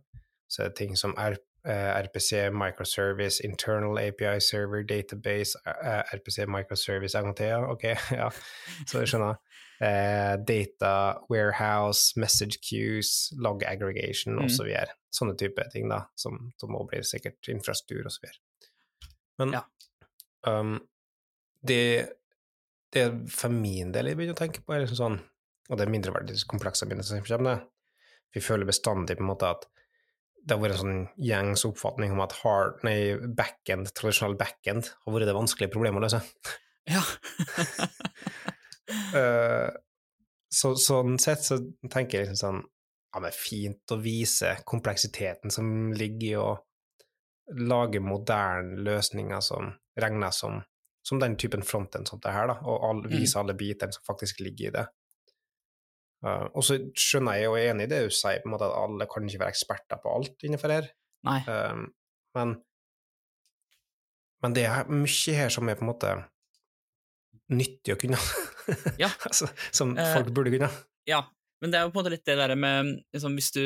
så 0.47 0.61
er 0.63 0.67
det 0.69 0.75
ting 0.77 0.95
som 0.95 1.15
R, 1.17 1.35
eh, 1.65 1.93
RPC, 2.03 2.49
microservice, 2.53 3.41
internal 3.43 3.97
API 3.97 4.39
server, 4.39 4.83
database, 4.83 5.55
eh, 5.65 6.03
RPC, 6.13 6.45
microservice, 6.45 7.15
ja, 7.15 7.57
ok, 7.71 7.83
ja, 8.21 8.29
så 8.85 8.99
jeg 9.01 9.07
skjønner. 9.07 9.39
Uh, 9.81 10.37
data, 10.45 11.17
warehouse, 11.29 12.13
message 12.15 12.59
queues, 12.61 13.33
log 13.35 13.63
aggregation 13.65 14.35
Mm. 14.37 14.43
og 14.45 14.51
så. 14.51 14.67
Sånne 15.11 15.35
type 15.37 15.65
ting, 15.73 15.89
da, 15.89 16.03
som, 16.15 16.53
som 16.61 16.75
også 16.75 16.87
blir 16.91 17.01
sikkert 17.03 17.49
infrastruktur 17.49 18.07
videre. 18.21 18.39
Men 19.39 19.51
Ja. 19.57 19.63
um, 20.47 20.79
det, 21.67 21.83
det 22.93 23.05
for 23.31 23.53
min 23.53 23.93
del 23.95 24.09
jeg 24.09 24.19
begynner 24.19 24.37
å 24.37 24.41
tenke 24.41 24.63
på, 24.63 24.75
er 24.75 24.83
liksom 24.83 24.99
sånn, 24.99 25.19
og 25.69 25.79
det 25.79 25.85
er 25.85 25.93
mindreverdighetskomplekser 25.93 26.89
som 27.05 27.23
kommer, 27.23 27.47
det. 27.49 27.59
Vi 28.33 28.41
føler 28.41 28.67
bestandig 28.67 29.17
på 29.19 29.23
en 29.25 29.29
måte 29.29 29.51
at 29.53 29.67
det 30.43 30.57
har 30.57 30.59
vært 30.59 30.75
en 30.75 30.81
sånn 30.81 31.03
gjengs 31.23 31.63
oppfatning 31.69 32.11
om 32.11 32.21
at 32.25 32.35
hard, 32.41 32.81
nei, 32.83 33.15
backend, 33.37 33.93
tradisjonell 33.95 34.35
backend 34.39 34.89
har 34.91 35.15
vært 35.15 35.29
det 35.29 35.37
vanskelige 35.37 35.71
problemet 35.71 36.01
å 36.01 36.07
løse. 36.07 36.23
Ja. 36.91 37.03
Eh, 39.15 39.69
så, 40.51 40.73
sånn 40.75 41.15
sett 41.21 41.45
så 41.45 41.55
tenker 41.89 42.19
jeg 42.19 42.27
liksom 42.27 42.39
sånn 42.41 42.57
Ja, 43.15 43.21
men 43.23 43.33
fint 43.33 43.93
å 43.95 43.97
vise 44.01 44.51
kompleksiteten 44.67 45.53
som 45.53 45.93
ligger 45.95 46.27
i 46.27 46.33
å 46.41 46.49
lage 47.63 48.01
moderne 48.03 48.75
løsninger 48.83 49.39
som 49.45 49.71
regnes 49.99 50.41
som, 50.43 50.59
som 51.03 51.19
den 51.19 51.35
typen 51.39 51.63
fronten 51.67 52.05
som 52.07 52.21
det 52.23 52.31
her, 52.31 52.47
da, 52.51 52.57
og 52.63 52.85
all, 52.87 53.01
vise 53.11 53.39
alle 53.39 53.55
bitene 53.59 53.95
som 53.95 54.05
faktisk 54.07 54.39
ligger 54.43 54.69
i 54.69 54.75
det. 54.77 54.85
Uh, 56.23 56.45
og 56.55 56.63
så 56.63 56.77
skjønner 56.95 57.41
jeg 57.41 57.49
og 57.51 57.57
er 57.59 57.71
enig 57.73 57.89
i 57.89 57.91
det 57.91 58.03
du 58.05 58.13
sier, 58.15 58.39
på 58.39 58.47
en 58.47 58.53
måte 58.55 58.69
at 58.69 58.77
alle 58.79 59.07
kan 59.11 59.25
ikke 59.27 59.41
være 59.41 59.55
eksperter 59.55 59.99
på 59.99 60.13
alt 60.15 60.45
innenfor 60.47 60.71
her. 60.71 60.87
Nei. 61.27 61.39
Um, 61.47 61.89
men, 62.37 62.53
men 64.43 64.55
det 64.55 64.63
er 64.69 64.87
mye 64.91 65.35
her 65.35 65.51
som 65.53 65.67
er 65.67 65.79
på 65.79 65.83
en 65.83 65.91
måte 65.91 66.13
nyttig 67.51 67.95
å 67.95 67.99
kunne. 67.99 68.19
Ja. 69.01 69.11
altså, 69.27 69.49
som 69.75 69.97
Eh, 69.99 70.13
folk 70.15 70.31
burde 70.35 70.53
kunne. 70.55 70.71
Ja, 71.09 71.25
men 71.59 71.73
det 71.73 71.79
er 71.79 71.85
jo 71.85 71.91
på 71.91 71.99
en 71.99 72.05
måte 72.05 72.13
litt 72.15 72.23
det 72.27 72.37
derre 72.39 72.55
med 72.55 72.93
liksom, 73.11 73.35
Hvis 73.35 73.51
du 73.55 73.63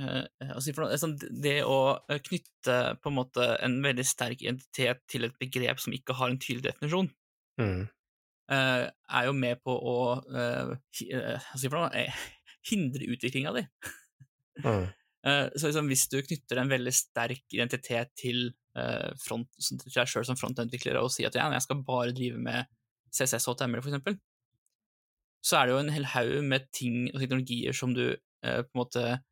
eh, 0.00 0.24
altså, 0.48 0.74
for 0.74 0.86
noe, 0.86 0.98
sånn, 1.00 1.16
Det 1.18 1.58
å 1.68 1.78
eh, 2.08 2.20
knytte 2.24 2.76
på 3.02 3.10
en 3.12 3.18
måte 3.18 3.48
en 3.62 3.80
veldig 3.84 4.04
sterk 4.06 4.44
identitet 4.44 5.02
til 5.10 5.28
et 5.28 5.36
begrep 5.40 5.82
som 5.82 5.92
ikke 5.96 6.16
har 6.18 6.32
en 6.32 6.40
tydelig 6.40 6.70
definisjon, 6.70 7.10
Mm. 7.60 7.82
eh, 8.48 8.86
er 8.88 9.26
jo 9.26 9.32
med 9.36 9.60
på 9.62 9.74
å 9.76 9.96
eh, 10.34 10.72
eh, 11.12 11.50
eh, 11.68 12.24
hindre 12.70 13.12
utviklinga 13.12 13.52
di. 13.58 13.66
Mm. 14.64 14.88
Eh, 15.22 15.52
så 15.54 15.68
liksom, 15.68 15.86
hvis 15.86 16.08
du 16.10 16.16
knytter 16.18 16.58
en 16.58 16.70
veldig 16.72 16.90
sterk 16.90 17.44
identitet 17.54 18.08
til, 18.18 18.48
eh, 18.74 19.12
front, 19.22 19.46
til 19.54 19.78
deg 19.94 20.08
sjøl 20.10 20.24
som 20.26 20.34
frontutvikler 20.34 20.98
og 20.98 21.12
sier 21.14 21.28
at 21.28 21.36
ja, 21.38 21.44
jeg 21.54 21.62
skal 21.62 21.84
bare 21.86 22.10
drive 22.10 22.40
med 22.42 22.66
CSS 23.14 23.46
og 23.46 23.54
HTML, 23.54 23.84
for 23.84 23.92
eksempel, 23.92 24.16
så 25.46 25.60
er 25.60 25.68
det 25.68 25.76
jo 25.76 25.78
en 25.84 25.92
hel 25.94 26.08
haug 26.10 26.32
med 26.50 26.66
ting 26.74 27.04
og 27.12 27.20
teknologier 27.22 27.76
som 27.76 27.94
du 27.94 28.08
eh, 28.10 28.64
på 28.66 28.72
en 28.74 28.80
måte 28.80 29.04
eh, 29.12 29.22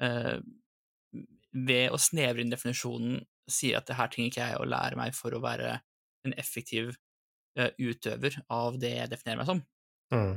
ved 0.00 1.92
å 1.92 1.98
snevre 2.00 2.40
inn 2.40 2.52
definisjonen 2.52 3.18
sier 3.50 3.80
at 3.80 3.88
det 3.88 3.96
her 3.98 4.10
trenger 4.10 4.30
ikke 4.30 4.46
jeg 4.46 4.60
å 4.60 4.68
lære 4.68 4.98
meg 4.98 5.16
for 5.16 5.34
å 5.34 5.42
være 5.42 5.74
en 6.26 6.36
effektiv 6.40 6.94
eh, 7.58 7.72
utøver 7.80 8.38
av 8.52 8.78
det 8.80 8.94
jeg 8.96 9.12
definerer 9.12 9.42
meg 9.42 9.50
som. 9.50 9.62
Mm. 10.14 10.32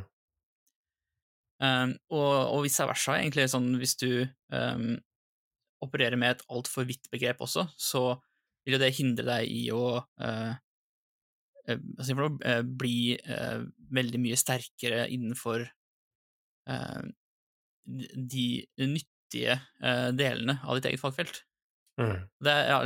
Um, 1.63 1.95
og, 2.11 2.33
og 2.57 2.61
vice 2.65 2.85
versa, 2.89 3.17
egentlig. 3.19 3.47
Sånn, 3.51 3.69
hvis 3.79 3.95
du 4.01 4.25
um, 4.51 4.97
opererer 5.83 6.19
med 6.19 6.35
et 6.35 6.45
altfor 6.51 6.87
vidt 6.89 7.07
begrep 7.13 7.43
også, 7.45 7.67
så 7.79 8.03
vil 8.63 8.77
jo 8.77 8.81
det 8.81 8.93
hindre 8.97 9.27
deg 9.27 9.51
i 9.51 9.63
å 9.75 9.85
uh, 9.99 10.53
eh, 11.67 11.79
eh, 11.79 12.61
bli 12.63 12.97
uh, 13.27 13.63
veldig 13.95 14.21
mye 14.23 14.39
sterkere 14.39 15.05
innenfor 15.11 15.65
eh, 16.71 17.01
de 17.83 18.45
nyttige 18.79 19.12
eh, 19.41 20.07
delene 20.15 20.59
av 20.63 20.77
ditt 20.77 20.85
eget 20.91 21.01
fagfelt. 21.01 21.41
Mm. 22.01 22.23
Det, 22.41 22.53
ja, 22.69 22.77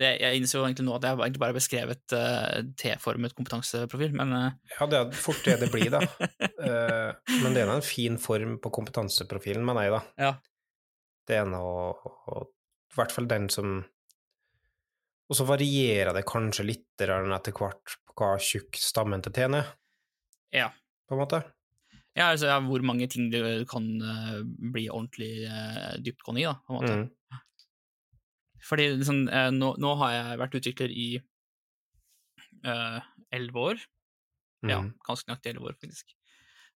det, 0.00 0.08
jeg 0.18 0.40
innser 0.40 0.58
jo 0.58 0.64
egentlig 0.66 0.86
nå 0.88 0.94
at 0.96 1.04
jeg 1.06 1.14
egentlig 1.14 1.38
bare 1.38 1.52
har 1.52 1.58
beskrevet 1.60 2.14
uh, 2.18 2.56
T-formet 2.80 3.34
kompetanseprofil, 3.38 4.14
men 4.18 4.32
uh... 4.34 4.48
Ja, 4.72 4.88
det 4.90 4.98
er 4.98 5.12
fort 5.14 5.44
det 5.46 5.54
det 5.60 5.68
blir, 5.70 5.86
da. 5.94 6.00
uh, 6.02 7.12
men 7.44 7.54
det 7.54 7.62
er 7.62 7.70
en 7.70 7.84
fin 7.86 8.18
form 8.18 8.56
på 8.62 8.72
kompetanseprofilen, 8.74 9.62
mener 9.66 9.86
jeg, 9.86 9.94
da. 9.94 10.02
ja. 10.26 10.32
Det 11.26 11.38
er 11.40 11.46
noe 11.50 11.92
og- 12.30 12.50
I 12.90 12.98
hvert 12.98 13.14
fall 13.14 13.26
den 13.30 13.48
som 13.50 13.80
Og 15.26 15.34
så 15.38 15.46
varierer 15.46 16.14
det 16.14 16.22
kanskje 16.26 16.66
litt 16.66 17.02
etter 17.02 17.54
hvert 17.54 17.96
hva 18.16 18.34
tjukk 18.40 18.78
stammen 18.80 19.22
til 19.22 19.34
T-en 19.36 19.58
er, 19.58 19.66
Ja. 20.54 20.70
på 21.06 21.14
en 21.14 21.20
måte. 21.20 21.42
Ja, 22.16 22.30
altså, 22.32 22.46
ja, 22.48 22.60
hvor 22.64 22.80
mange 22.86 23.06
ting 23.12 23.30
du 23.32 23.38
kan 23.68 23.86
uh, 24.00 24.38
bli 24.72 24.86
ordentlig 24.88 25.44
uh, 25.50 25.96
dyptgående 26.00 26.40
i, 26.40 26.46
da, 26.48 26.54
på 26.64 26.72
en 26.72 26.78
måte. 26.80 26.94
Mm. 26.96 27.40
Fordi 28.66 28.86
liksom, 28.96 29.18
uh, 29.28 29.50
nå, 29.52 29.74
nå 29.84 29.90
har 30.00 30.14
jeg 30.14 30.38
vært 30.40 30.56
utvikler 30.60 30.90
i 30.96 31.08
elleve 33.36 33.60
år. 33.70 33.82
Ja, 34.66 34.80
Mm. 34.82 34.94
ganske 35.06 35.28
nøyaktig 35.28 35.50
elleve 35.52 35.68
år, 35.70 35.76
faktisk. 35.78 36.14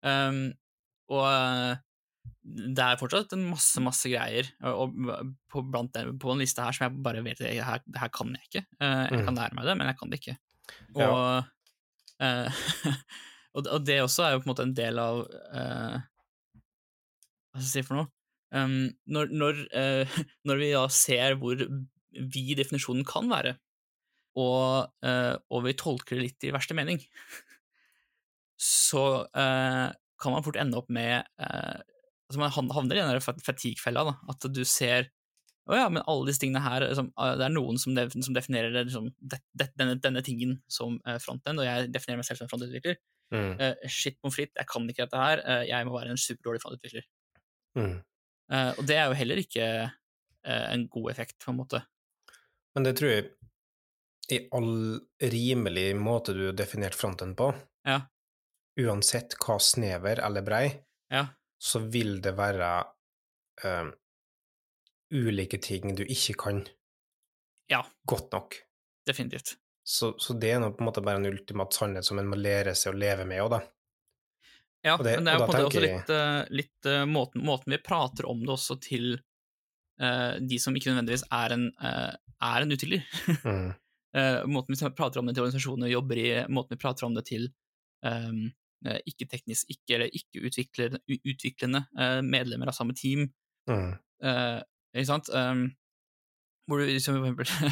Um, 0.05 0.51
og 1.09 1.79
det 2.43 2.83
er 2.83 2.99
fortsatt 2.99 3.33
en 3.33 3.47
masse, 3.49 3.81
masse 3.81 4.11
greier 4.11 4.51
og, 4.69 4.93
og 5.09 5.31
på, 5.49 5.63
blant 5.71 5.93
den, 5.95 6.19
på 6.21 6.29
en 6.35 6.43
liste 6.43 6.61
her 6.61 6.75
som 6.75 6.85
jeg 6.85 7.01
bare 7.03 7.23
vet 7.25 7.39
det 7.41 7.55
her, 7.65 7.81
det 7.87 7.99
her 8.03 8.11
kan 8.13 8.35
jeg 8.35 8.43
ikke. 8.51 8.65
Jeg 8.83 9.15
Mm. 9.15 9.25
kan 9.25 9.39
lære 9.39 9.55
meg 9.57 9.65
det, 9.65 9.77
men 9.79 9.87
jeg 9.89 9.97
kan 9.97 10.09
det 10.13 10.19
ikke. 10.21 10.37
Og, 10.99 11.49
Ja. 12.19 12.51
og, 13.57 13.65
og 13.65 13.85
det 13.85 13.99
også 14.03 14.25
er 14.25 14.35
jo 14.35 14.41
på 14.43 14.49
en 14.49 14.53
måte 14.53 14.65
en 14.67 14.75
del 14.77 15.01
av 15.01 15.21
uh, 15.25 15.97
Hva 17.49 17.59
skal 17.59 17.65
jeg 17.65 17.71
si 17.71 17.85
for 17.87 18.01
noe? 18.01 18.11
Um, 18.49 18.89
når, 19.09 19.33
når, 19.33 19.63
uh, 19.77 20.19
når 20.49 20.61
vi 20.61 20.69
da 20.73 20.85
ser 20.93 21.37
hvor 21.41 21.59
vid 21.59 22.55
definisjonen 22.57 23.05
kan 23.07 23.29
være, 23.29 23.53
og, 24.39 24.89
uh, 25.05 25.35
og 25.53 25.65
vi 25.65 25.77
tolker 25.77 26.17
det 26.17 26.25
litt 26.25 26.47
i 26.47 26.53
verste 26.55 26.77
mening, 26.77 27.01
så 28.59 29.03
kan 29.31 30.33
man 30.33 30.43
fort 30.43 30.57
ende 30.59 30.75
opp 30.75 30.89
med 30.91 31.23
altså 31.39 32.41
Man 32.41 32.51
havner 32.51 32.97
i 32.97 33.03
den 33.07 33.37
fatigue-fella, 33.39 34.01
at 34.27 34.47
du 34.51 34.59
ser 34.67 35.07
å 35.69 35.77
ja, 35.77 35.85
men 35.87 36.03
alle 36.11 36.27
disse 36.27 36.41
tingene 36.41 36.59
her 36.65 36.83
liksom, 36.83 37.07
Det 37.15 37.45
er 37.45 37.53
noen 37.53 37.79
som, 37.79 37.93
def 37.95 38.11
som 38.17 38.35
definerer 38.35 38.73
liksom, 38.81 39.07
det, 39.21 39.39
det, 39.55 39.69
denne, 39.79 39.95
denne 40.03 40.23
tingen 40.25 40.57
som 40.67 40.97
frontend, 41.23 41.61
og 41.61 41.69
jeg 41.69 41.87
definerer 41.93 42.19
meg 42.19 42.27
selv 42.27 42.41
som 42.41 42.51
frontutvikler. 42.51 42.99
Mm. 43.33 43.59
Eh, 43.61 43.87
shit 43.87 44.17
pommes 44.21 44.35
frites, 44.35 44.55
jeg 44.57 44.67
kan 44.67 44.87
ikke 44.89 45.05
dette 45.05 45.17
her, 45.21 45.41
uh, 45.45 45.63
jeg 45.67 45.85
må 45.85 45.93
være 45.93 46.09
en 46.15 46.17
superdårlig 46.17 46.61
frontutvikler. 46.63 47.05
Mm. 47.77 47.97
Uh, 48.49 48.71
og 48.79 48.87
det 48.89 48.95
er 48.97 49.05
jo 49.05 49.17
heller 49.19 49.41
ikke 49.43 49.65
en 50.49 50.87
god 50.87 51.11
effekt, 51.11 51.35
på 51.43 51.51
en 51.51 51.57
måte. 51.59 51.81
Men 52.73 52.85
det 52.87 52.93
tror 52.97 53.09
jeg 53.11 53.25
i 54.31 54.37
all 54.55 55.01
rimelig 55.21 55.89
måte 55.99 56.33
du 56.33 56.45
har 56.47 56.55
definert 56.57 56.95
fronten 56.95 57.35
på, 57.37 57.51
Ja. 57.85 57.99
uansett 58.79 59.35
hva 59.43 59.59
snever 59.59 60.23
eller 60.25 60.41
brei, 60.41 60.79
Ja. 61.11 61.25
så 61.59 61.79
vil 61.91 62.21
det 62.21 62.33
være 62.37 62.71
ulike 65.11 65.57
ting 65.61 65.95
du 65.95 66.03
ikke 66.05 66.33
kan 66.37 66.67
Ja. 67.69 67.83
godt 68.07 68.31
nok. 68.31 68.55
Definitivt. 69.05 69.57
Så, 69.89 70.11
så 70.21 70.35
det 70.37 70.51
er 70.53 70.59
nå 70.61 70.69
på 70.77 70.83
en 70.83 70.89
måte 70.91 71.01
bare 71.01 71.17
en 71.17 71.25
ultimat 71.25 71.73
sannhet 71.73 72.05
som 72.05 72.19
en 72.21 72.27
må 72.29 72.37
lære 72.37 72.75
seg 72.77 72.93
å 72.93 72.99
leve 72.99 73.23
med 73.25 73.41
òg, 73.41 73.55
da. 73.55 73.59
Ja, 74.85 74.93
Og 74.95 75.03
det- 75.03 75.15
men 75.17 75.25
det 75.25 75.33
er 75.33 75.39
jo 75.39 75.45
på 75.47 75.55
en 75.55 75.63
måte 75.63 75.69
også 75.71 75.81
litt, 75.81 76.09
eh, 76.13 76.45
litt 76.49 76.85
eh, 76.85 77.05
måten, 77.05 77.43
måten 77.43 77.73
vi 77.73 77.79
prater 77.81 78.27
om 78.29 78.39
det 78.45 78.53
også 78.53 78.79
til 78.79 79.19
uh, 79.99 80.39
de 80.39 80.57
som 80.57 80.73
ikke 80.77 80.93
nødvendigvis 80.93 81.25
er 81.35 81.51
en, 81.51 81.65
uh, 81.81 82.13
er 82.39 82.61
en 82.61 82.71
utvikler. 82.71 83.01
Mm. 83.43 83.73
uh, 84.15 84.45
måten 84.55 84.77
vi 84.77 84.89
prater 84.95 85.19
om 85.19 85.25
det 85.25 85.35
til 85.35 85.43
organisasjoner 85.43 85.89
vi 85.89 85.95
jobber 85.97 86.21
i, 86.21 86.29
måten 86.47 86.77
vi 86.77 86.79
prater 86.79 87.05
om 87.09 87.17
det 87.17 87.25
til 87.27 87.49
um, 88.05 88.45
ikke-teknisk, 88.85 89.73
ikke, 89.73 89.97
eller 89.97 90.13
ikke-utviklende 90.15 91.01
utviklende, 91.27 91.81
medlemmer 92.23 92.69
av 92.71 92.77
samme 92.77 92.95
team. 92.95 93.25
Mm. 93.67 93.97
ikke 94.95 95.09
sant? 95.09 95.27
Um, 95.35 95.65
hvor 96.69 96.79
du 96.79 96.85
liksom 96.87 97.17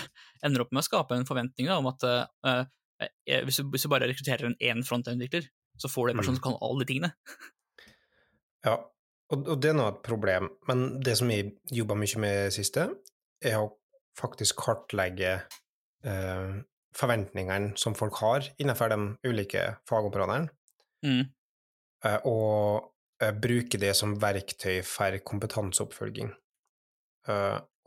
ender 0.46 0.64
opp 0.64 0.74
med 0.74 0.82
å 0.82 0.88
skape 0.88 1.16
en 1.16 1.28
forventning 1.30 1.70
da, 1.70 1.78
om 1.78 1.88
at 1.92 2.04
uh, 2.10 2.66
hvis, 3.46 3.60
du, 3.62 3.68
hvis 3.70 3.86
du 3.86 3.92
bare 3.94 4.10
rekrutterer 4.10 4.48
en 4.50 4.58
én 4.58 4.82
frontend-utvikler, 4.86 5.46
så 5.78 5.90
får 5.94 6.08
du 6.08 6.12
en 6.16 6.22
person 6.24 6.34
Mm. 6.34 6.40
som 6.42 6.46
kan 6.48 6.58
alle 6.66 6.84
de 6.84 6.90
tingene. 6.94 7.14
Ja, 8.66 8.74
og, 9.32 9.44
og 9.54 9.60
det 9.62 9.70
er 9.70 9.76
nå 9.78 9.84
et 9.88 10.00
problem, 10.04 10.48
men 10.68 10.80
det 11.06 11.14
som 11.20 11.30
jeg 11.32 11.54
jobba 11.72 11.96
mye 11.96 12.20
med 12.20 12.50
siste, 12.52 12.88
er 13.46 13.60
å 13.62 13.68
faktisk 14.18 14.58
kartlegge 14.66 15.36
uh, 16.04 16.58
forventningene 16.98 17.78
som 17.80 17.96
folk 17.96 18.18
har 18.20 18.50
innenfor 18.58 18.92
de 18.92 19.00
ulike 19.30 19.70
fagområdene, 19.88 20.50
Mm. 21.06 21.28
uh, 22.04 22.20
og 22.26 23.30
bruke 23.46 23.78
det 23.82 23.94
som 23.96 24.18
verktøy 24.20 24.82
for 24.86 25.16
kompetanseoppfølging. 25.26 26.34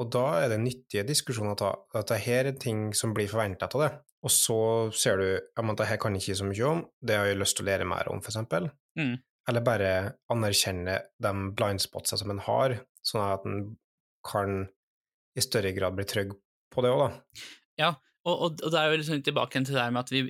Eh, 0.00 0.02
og 0.04 0.08
da 0.12 0.40
er 0.40 0.48
det 0.48 0.60
nyttige 0.62 1.04
diskusjoner 1.06 1.52
å 1.52 1.56
ta, 1.60 1.74
at 1.94 2.08
det 2.08 2.20
her 2.24 2.44
er 2.48 2.56
ting 2.60 2.94
som 2.96 3.14
blir 3.14 3.28
forventa 3.28 3.68
av 3.68 3.80
det, 3.84 3.90
og 4.24 4.30
så 4.32 4.90
ser 4.96 5.16
du 5.20 5.28
at 5.36 5.78
det 5.78 5.88
her 5.88 5.96
kan 6.00 6.14
jeg 6.14 6.22
ikke 6.22 6.40
så 6.40 6.44
mye 6.48 6.64
om, 6.68 6.86
det 7.00 7.16
har 7.16 7.26
jeg 7.26 7.38
lyst 7.40 7.56
til 7.56 7.64
å 7.66 7.70
lære 7.70 7.84
mer 7.88 8.08
om, 8.12 8.20
eksempel. 8.20 8.70
Mm. 8.98 9.16
Eller 9.48 9.62
bare 9.64 10.12
anerkjenne 10.30 10.98
de 11.20 11.32
blindspotsa 11.56 12.16
som 12.20 12.30
en 12.30 12.44
har, 12.44 12.70
sånn 13.02 13.22
at 13.24 13.44
en 13.48 13.76
kan 14.26 14.68
i 15.36 15.40
større 15.40 15.72
grad 15.72 15.94
bli 15.96 16.04
trygg 16.04 16.32
på 16.70 16.82
det 16.84 16.90
òg, 16.92 17.00
da. 17.06 17.10
Ja, 17.80 17.94
og, 18.28 18.34
og, 18.34 18.50
og 18.60 18.70
det 18.72 18.80
er 18.80 18.86
jo 18.90 18.96
liksom 19.00 19.22
tilbake 19.24 19.64
til 19.64 19.78
det 19.78 19.92
med 19.92 20.02
at 20.02 20.10
vi 20.12 20.20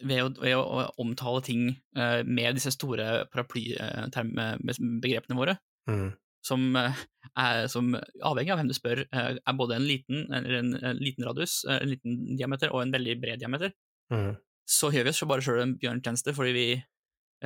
ved 0.00 0.20
å, 0.24 0.28
ved 0.42 0.54
å 0.58 0.60
omtale 0.98 1.40
ting 1.46 1.62
eh, 1.70 2.22
med 2.26 2.54
disse 2.58 2.70
store 2.74 3.26
paraplybegrepene 3.30 5.38
våre, 5.38 5.54
Mm. 5.88 6.12
Som, 6.44 6.76
eh, 6.76 7.00
er, 7.36 7.66
som 7.68 7.92
avhengig 7.94 8.52
av 8.54 8.60
hvem 8.60 8.70
du 8.70 8.74
spør, 8.76 9.02
eh, 9.12 9.36
er 9.38 9.56
både 9.58 9.76
en 9.76 9.86
liten, 9.86 10.22
eller 10.32 10.58
en, 10.60 10.70
en 10.92 11.00
liten 11.00 11.26
radius, 11.28 11.64
eh, 11.68 11.80
en 11.82 11.90
liten 11.92 12.20
diameter 12.38 12.72
og 12.72 12.82
en 12.84 12.94
veldig 12.96 13.18
bred 13.22 13.42
diameter, 13.42 13.72
Mm. 14.10 14.32
så 14.66 14.88
gjør 14.90 15.04
vi 15.06 15.10
oss 15.12 15.20
bare 15.30 15.44
sjøl 15.44 15.60
en 15.62 15.76
bjørntjeneste, 15.78 16.32
fordi 16.34 16.52
vi 16.56 16.64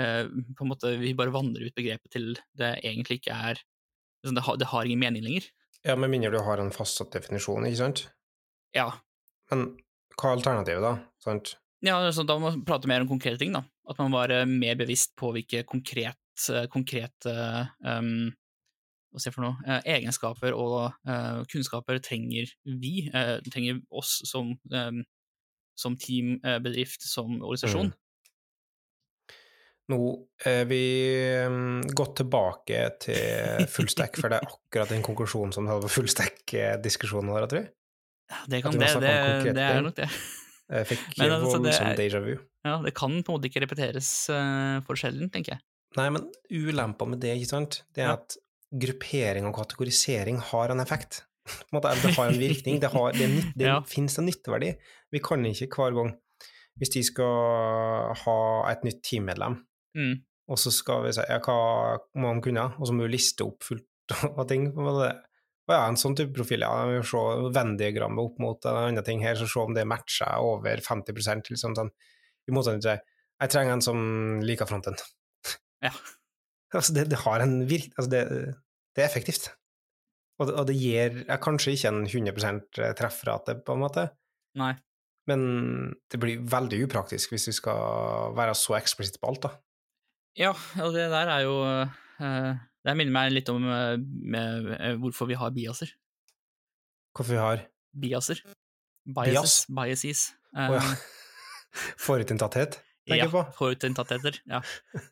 eh, 0.01 0.25
på 0.57 0.65
en 0.65 0.71
måte, 0.71 0.95
vi 0.99 1.13
bare 1.15 1.35
vandrer 1.35 1.67
ut 1.69 1.75
begrepet 1.77 2.11
til 2.15 2.31
det 2.57 2.71
egentlig 2.83 3.19
ikke 3.21 3.35
er 3.37 3.59
liksom, 3.59 4.35
det, 4.39 4.45
har, 4.47 4.57
det 4.57 4.71
har 4.71 4.85
ingen 4.89 5.03
mening 5.03 5.27
lenger. 5.27 5.51
Ja, 5.85 5.95
med 6.01 6.09
mindre 6.15 6.31
du 6.33 6.39
har 6.41 6.59
en 6.63 6.73
fastsatt 6.73 7.13
definisjon, 7.13 7.67
ikke 7.69 7.83
sant? 7.83 8.07
Ja, 8.75 8.89
Men 9.53 9.77
hva 10.17 10.31
er 10.31 10.39
alternativet, 10.39 10.81
da? 10.83 10.95
Sant? 11.21 11.57
Ja, 11.85 11.99
så 12.17 12.25
da 12.25 12.39
må 12.41 12.49
man 12.49 12.65
prate 12.65 12.89
mer 12.89 13.05
om 13.05 13.11
konkrete 13.11 13.37
ting, 13.43 13.53
da. 13.53 13.61
At 13.91 13.99
man 14.01 14.15
var 14.15 14.33
mer 14.49 14.79
bevisst 14.81 15.13
på 15.21 15.35
hvilke 15.37 15.67
konkret, 15.69 16.17
konkrete 16.73 17.35
um, 17.85 18.33
hva 19.14 19.22
skal 19.22 19.31
jeg 19.31 19.37
for 19.37 19.46
noe, 19.46 19.59
eh, 19.70 19.85
egenskaper 19.94 20.57
og 20.59 20.79
eh, 21.07 21.42
kunnskaper 21.46 22.00
trenger 22.03 22.50
vi, 22.66 23.07
eh, 23.14 23.37
trenger 23.46 23.79
oss 23.94 24.16
som, 24.27 24.50
som 25.79 25.94
team, 26.03 26.40
bedrift, 26.64 27.07
som 27.07 27.37
organisasjon. 27.37 27.92
Mm. 27.92 28.00
Nå 29.94 29.98
er 30.48 30.62
vi 30.66 30.83
um, 31.44 31.83
gått 31.92 32.16
tilbake 32.22 32.79
til 33.05 33.66
fullstack, 33.70 34.16
for 34.16 34.33
det 34.33 34.38
er 34.40 34.48
akkurat 34.48 34.90
den 34.90 35.05
konklusjonen 35.05 35.53
som 35.55 35.66
du 35.66 35.70
hadde 35.70 35.85
på 35.85 35.92
fullstack-diskusjonen 35.98 37.31
vår, 37.35 37.46
tror 37.53 37.61
jeg. 37.61 37.70
Det, 38.48 38.62
kan, 38.64 38.79
det, 38.81 38.88
det, 39.05 39.53
det 39.53 39.66
er 39.66 39.85
nok 39.85 39.98
det. 39.98 40.09
Jeg 40.72 40.88
fikk 40.88 41.05
Men 41.20 41.37
altså, 41.37 41.61
voldsom 41.61 41.92
déjà 42.00 42.22
vu. 42.24 42.33
Ja, 42.64 42.79
det 42.83 42.94
kan 42.96 43.18
på 43.20 43.31
en 43.31 43.37
måte 43.37 43.53
ikke 43.53 43.62
repeteres 43.66 44.11
for 44.88 44.98
sjelden, 44.98 45.29
tenker 45.31 45.59
jeg. 45.59 45.66
Nei, 46.00 46.09
men 46.16 46.24
ulempa 46.50 47.07
med 47.07 47.20
det, 47.22 47.37
ikke 47.38 47.53
sant, 47.53 47.83
det 47.94 48.03
er 48.03 48.14
Ja. 48.14 48.16
at 48.16 48.38
gruppering 48.81 49.47
og 49.49 49.55
kategorisering 49.59 50.41
har 50.51 50.73
en 50.75 50.81
effekt. 50.83 51.23
På 51.45 51.53
en 51.69 51.77
måte, 51.79 51.93
det 52.03 52.15
har 52.17 52.31
en 52.33 52.39
virkning, 52.41 52.79
det, 52.81 52.91
har, 52.95 53.13
det, 53.13 53.27
nytt- 53.31 53.55
det 53.61 53.67
Ja. 53.71 53.81
finnes 53.89 54.17
en 54.19 54.27
nytteverdi. 54.31 54.71
Vi 55.13 55.21
kan 55.23 55.45
ikke 55.47 55.69
hver 55.77 55.95
gang, 55.99 56.15
hvis 56.81 56.91
de 56.95 57.03
skal 57.07 58.15
ha 58.25 58.39
et 58.73 58.85
nytt 58.87 59.03
teammedlem, 59.07 59.61
Mm. 59.95 60.17
og 60.51 60.59
så 60.59 60.73
skal 60.75 61.05
vi 61.05 61.13
si 61.15 61.23
ja, 61.29 61.37
hva 61.39 61.55
må 62.19 62.33
han 62.33 62.41
kunne, 62.43 62.65
og 62.81 62.89
så 62.89 62.95
må 62.97 63.05
vi 63.07 63.13
liste 63.13 63.45
opp 63.47 63.63
fullt 63.63 63.87
av 64.39 64.47
ting. 64.51 64.73
måte. 64.75 65.13
Å 65.65 65.73
ja, 65.73 65.85
en 65.89 65.97
sånn 65.97 66.17
type 66.19 66.35
profil, 66.37 66.61
ja, 66.67 66.73
vi 66.91 66.99
må 66.99 67.05
se 67.09 67.21
Venn-diagrammet 67.55 68.21
opp 68.21 68.41
mot 68.43 68.67
en 68.69 68.77
annen 68.81 69.05
ting 69.07 69.23
her, 69.25 69.39
så 69.39 69.47
se 69.49 69.63
om 69.63 69.73
det 69.73 69.87
matcher 69.89 70.43
over 70.45 70.83
50% 70.85 71.47
liksom 71.55 71.77
sånn. 71.79 71.89
I 72.51 72.53
motsetning 72.53 72.83
til 72.85 72.99
jeg 72.99 73.51
trenger 73.55 73.73
en 73.79 73.85
som 73.87 74.03
liker 74.45 74.69
fronten. 74.69 74.99
Ja. 75.85 75.95
Altså, 76.75 76.91
det, 76.97 77.05
det 77.13 77.21
har 77.23 77.39
en 77.39 77.53
virk... 77.71 77.93
Altså, 77.95 78.11
det, 78.11 78.21
det 78.95 79.05
er 79.05 79.09
effektivt. 79.09 79.51
Og 80.41 80.49
det, 80.49 80.57
og 80.59 80.67
det 80.67 80.75
gir 80.79 81.21
ja, 81.29 81.39
kanskje 81.43 81.77
ikke 81.77 81.93
en 81.93 82.03
100% 82.09 82.81
treffrate, 82.99 83.55
på 83.63 83.77
en 83.77 83.83
måte, 83.85 84.09
Nei. 84.59 84.73
men 85.31 85.45
det 86.11 86.19
blir 86.23 86.43
veldig 86.51 86.81
upraktisk 86.89 87.35
hvis 87.35 87.49
vi 87.53 87.55
skal 87.61 88.35
være 88.35 88.57
så 88.59 88.75
eksplisitt 88.81 89.21
på 89.23 89.31
alt, 89.31 89.47
da. 89.47 89.53
Ja, 90.35 90.51
og 90.83 90.97
det 90.97 91.07
der 91.13 91.31
er 91.31 91.45
jo 91.47 91.53
eh, 91.63 92.57
Det 92.83 92.95
minner 92.99 93.15
meg 93.15 93.31
litt 93.37 93.51
om 93.53 93.63
eh, 93.71 93.95
med, 94.03 94.73
eh, 94.75 94.97
hvorfor 94.99 95.31
vi 95.31 95.39
har 95.39 95.55
biaser. 95.55 95.93
Hvorfor 97.15 97.37
vi 97.37 97.39
har 97.39 97.63
Biaser. 97.95 98.41
Biases. 99.07 99.67
Biases. 99.71 100.25
Oh, 100.57 100.75
ja. 100.75 100.83
Forutinntatthet, 102.07 102.81
tenker 103.07 103.21
ja, 103.21 103.27
jeg 103.27 103.33
på. 103.33 103.43
forutinntattheter. 103.59 104.39
Ja. 104.51 104.61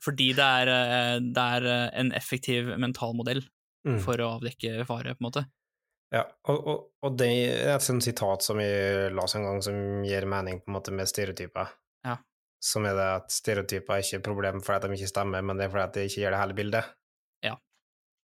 Fordi 0.02 0.32
det 0.34 0.46
er, 0.46 0.70
eh, 0.72 1.16
det 1.22 1.46
er 1.58 1.66
eh, 1.70 1.88
en 2.02 2.12
effektiv 2.18 2.72
mentalmodell 2.82 3.42
Mm. 3.86 3.98
for 4.04 4.20
å 4.22 4.28
avdekke 4.38 4.84
fare, 4.86 5.14
på 5.16 5.22
en 5.24 5.26
måte. 5.26 5.40
Ja, 6.12 6.26
og, 6.52 6.66
og, 6.68 6.82
og 7.02 7.14
det 7.18 7.26
er 7.32 7.70
et 7.74 7.82
sånt 7.82 8.04
sitat 8.04 8.44
som 8.44 8.58
vi 8.60 8.66
la 9.10 9.22
oss 9.24 9.34
en 9.34 9.46
gang, 9.46 9.62
som 9.64 10.04
gir 10.04 10.26
mening 10.28 10.60
på 10.60 10.70
en 10.70 10.76
måte 10.76 10.92
med 10.94 11.08
stereotyper. 11.08 11.72
Ja. 12.04 12.18
Som 12.62 12.84
er 12.86 12.94
det 12.98 13.06
at 13.16 13.32
stereotyper 13.34 13.96
er 13.96 14.04
ikke 14.04 14.18
et 14.20 14.26
problem 14.26 14.60
fordi 14.62 14.90
de 14.92 14.98
ikke 15.00 15.08
stemmer, 15.10 15.42
men 15.42 15.56
det 15.58 15.66
er 15.66 15.72
fordi 15.72 16.02
de 16.04 16.10
ikke 16.10 16.20
gir 16.22 16.30
det 16.36 16.42
hele 16.42 16.54
bildet. 16.58 16.92
Ja. 17.42 17.56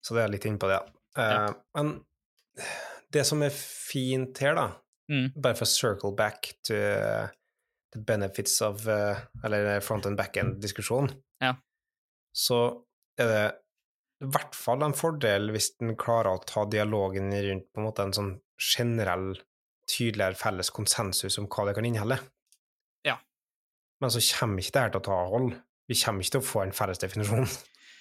Så 0.05 0.15
det 0.15 0.23
er 0.27 0.35
litt 0.37 0.47
innpå 0.47 0.69
det. 0.71 0.79
Ja. 1.17 1.25
Eh, 1.49 1.57
men 1.81 1.95
det 3.17 3.25
som 3.27 3.43
er 3.43 3.51
fint 3.57 4.39
her, 4.45 4.55
da, 4.59 4.69
Mm. 5.09 5.31
bare 5.41 5.57
for 5.57 5.65
å 5.65 5.71
circle 5.73 6.11
back 6.13 6.51
to 6.69 6.75
uh, 6.77 7.29
the 7.95 7.99
benefits 8.05 8.59
of 8.61 8.83
uh, 8.87 9.17
Eller 9.43 9.81
front 9.81 10.05
and 10.05 10.19
back 10.19 10.37
end-diskusjon, 10.37 11.09
Ja. 11.41 11.55
så 12.37 12.59
er 13.19 13.27
det 13.33 13.47
i 14.19 14.29
hvert 14.35 14.57
fall 14.57 14.83
en 14.83 14.97
fordel 14.97 15.53
hvis 15.55 15.73
en 15.85 15.95
klarer 15.99 16.33
å 16.33 16.43
ta 16.47 16.65
dialogen 16.71 17.31
rundt 17.33 17.69
på 17.71 17.81
en 17.81 17.87
måte 17.87 18.07
en 18.07 18.15
sånn 18.17 18.33
generell, 18.59 19.31
tydeligere 19.89 20.39
felles 20.39 20.73
konsensus 20.75 21.39
om 21.41 21.47
hva 21.51 21.69
det 21.69 21.77
kan 21.79 21.87
inneholde. 21.87 22.19
Ja. 23.07 23.17
Men 24.03 24.13
så 24.13 24.23
kommer 24.27 24.63
ikke 24.63 24.75
det 24.75 24.85
her 24.85 24.95
til 24.95 25.03
å 25.03 25.09
ta 25.09 25.19
hold. 25.31 25.53
Vi 25.89 25.97
kommer 26.03 26.25
ikke 26.25 26.37
til 26.37 26.43
å 26.43 26.49
få 26.49 26.65
en 26.65 26.75
felles 26.77 27.01
definisjon. 27.03 27.47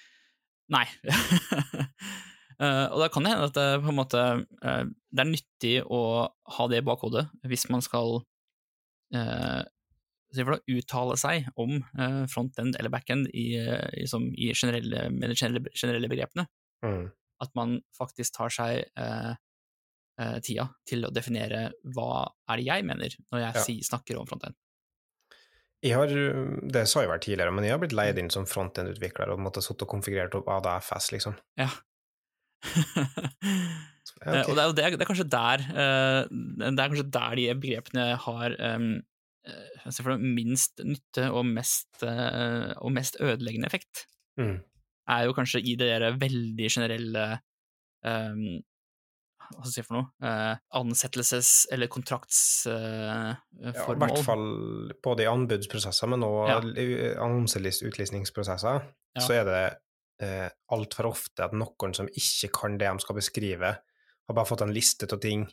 Nei. 0.74 0.84
Uh, 2.58 2.86
og 2.92 2.98
da 3.04 3.08
kan 3.12 3.24
det 3.24 3.32
hende 3.32 3.48
at 3.48 3.56
det 3.56 3.68
på 3.86 3.92
en 3.94 4.00
måte 4.00 4.24
uh, 4.42 4.82
det 4.84 5.24
er 5.24 5.30
nyttig 5.30 5.74
å 5.86 6.02
ha 6.58 6.68
det 6.68 6.82
i 6.82 6.84
bakhodet 6.84 7.28
hvis 7.48 7.68
man 7.72 7.80
skal 7.84 8.18
eh, 9.14 9.62
for 10.36 10.56
å 10.56 10.60
uttale 10.74 11.16
seg 11.20 11.48
om 11.60 11.78
eh, 11.78 12.22
frontend 12.30 12.76
eller 12.78 12.92
backend 12.92 13.30
i, 13.32 13.50
eh, 13.60 13.88
i, 14.02 14.06
som, 14.10 14.26
i 14.34 14.50
generelle, 14.52 15.08
med 15.14 15.32
de 15.32 15.36
generelle, 15.38 15.72
generelle 15.74 16.10
begrepene. 16.10 16.46
Mm. 16.84 17.08
At 17.44 17.54
man 17.58 17.78
faktisk 17.96 18.34
tar 18.34 18.50
seg 18.50 18.80
uh, 18.98 19.32
uh, 20.18 20.38
tida 20.42 20.64
til 20.88 21.06
å 21.06 21.12
definere 21.14 21.68
hva 21.94 22.24
er 22.50 22.58
det 22.58 22.66
jeg 22.66 22.86
mener 22.86 23.14
når 23.30 23.44
jeg 23.44 23.54
Ja. 23.54 23.62
si, 23.62 23.76
snakker 23.86 24.18
om 24.18 24.26
frontend. 24.26 24.58
Jeg 25.86 25.94
har, 25.94 26.10
det 26.10 26.82
sa 26.90 27.04
jeg 27.04 27.10
vel 27.12 27.20
tidligere, 27.22 27.54
men 27.54 27.62
jeg 27.62 27.76
har 27.76 27.78
blitt 27.78 27.94
leid 27.94 28.18
inn 28.18 28.32
som 28.34 28.48
frontend-utvikler 28.50 29.30
og 29.30 29.38
måtte 29.38 29.62
sitte 29.62 29.86
og 29.86 29.92
konfigurert 29.92 30.34
opp 30.34 30.50
ADFS, 30.50 31.12
liksom. 31.14 31.38
Ja. 31.60 31.70
Så, 34.08 34.16
ja, 34.24 34.32
Eh, 34.32 34.40
ok. 34.42 34.48
Og 34.50 34.56
det 34.56 34.62
er, 34.64 34.72
det, 34.74 34.84
er, 34.84 34.96
det 34.96 35.04
er 35.04 35.08
kanskje 35.10 35.28
der 35.30 35.62
Det 35.62 36.68
er 36.72 36.90
kanskje 36.90 37.10
der 37.14 37.36
de 37.38 37.46
begrepene 37.62 38.06
har 38.24 38.56
um, 38.74 38.88
altså 39.84 40.02
for 40.04 40.18
minst 40.22 40.80
nytte 40.84 41.28
og 41.32 41.46
mest, 41.46 42.02
eh, 42.02 42.72
og 42.78 42.92
mest 42.92 43.16
ødeleggende 43.20 43.66
effekt. 43.70 44.06
Mm. 44.38 44.58
Er 45.08 45.24
jo 45.24 45.32
kanskje 45.36 45.62
i 45.64 45.74
det 45.80 45.88
der 46.02 46.18
veldig 46.20 46.68
generelle 46.70 47.22
um, 48.04 48.62
Hva 49.48 49.62
skal 49.64 49.70
jeg 49.70 49.74
si 49.78 49.82
for 49.86 49.96
noe? 49.96 50.10
eh, 50.28 50.56
ansettelses- 50.76 51.64
eller 51.72 51.88
kontraktsformål. 51.88 53.38
Ja, 53.64 53.94
I 53.94 54.00
hvert 54.02 54.24
fall 54.26 54.92
både 55.02 55.24
i 55.24 55.30
anbudsprosesser, 55.30 56.06
men 56.12 56.20
Ja. 56.20 56.58
òg 56.60 57.16
annonselist-utlysningsprosesser, 57.24 58.82
Ja. 59.16 59.20
så 59.20 59.32
er 59.40 59.44
det 59.48 59.78
eh, 60.20 60.50
altfor 60.70 61.06
ofte 61.12 61.44
at 61.44 61.52
noen 61.52 61.94
som 61.94 62.08
ikke 62.08 62.48
kan 62.52 62.76
det 62.76 62.88
de 62.90 62.98
skal 63.00 63.14
beskrive, 63.16 63.68
har 64.28 64.34
bare 64.34 64.44
fått 64.46 64.62
en 64.62 64.74
liste 64.74 65.06
av 65.12 65.20
ting 65.20 65.46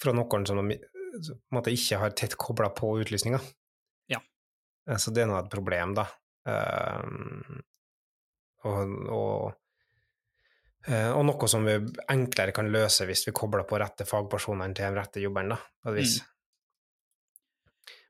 fra 0.00 0.12
noen 0.12 0.46
som 0.46 0.56
de 0.68 0.78
måte 1.54 1.72
ikke 1.74 1.98
har 2.02 2.14
tett 2.18 2.36
kobla 2.40 2.68
på 2.74 2.90
utlysninga. 3.02 3.40
Ja. 4.12 4.20
Eh, 4.88 4.96
Så 5.00 5.12
det 5.14 5.24
er 5.24 5.30
nå 5.30 5.38
et 5.38 5.50
problem, 5.52 5.94
da. 5.98 6.06
Um, 6.46 7.62
og, 8.66 8.92
og, 9.10 9.54
eh, 10.86 11.10
og 11.10 11.24
noe 11.26 11.48
som 11.50 11.66
vi 11.66 11.74
enklere 12.12 12.54
kan 12.54 12.70
løse 12.70 13.06
hvis 13.08 13.24
vi 13.26 13.34
kobler 13.34 13.66
på 13.66 13.78
rette 13.82 14.06
fagpersonene 14.06 14.74
til 14.74 14.86
de 14.86 15.00
rette 15.00 15.22
jobberen, 15.24 15.54
da, 15.56 15.58
på 15.82 15.90
et 15.92 15.98
vis. 16.00 16.20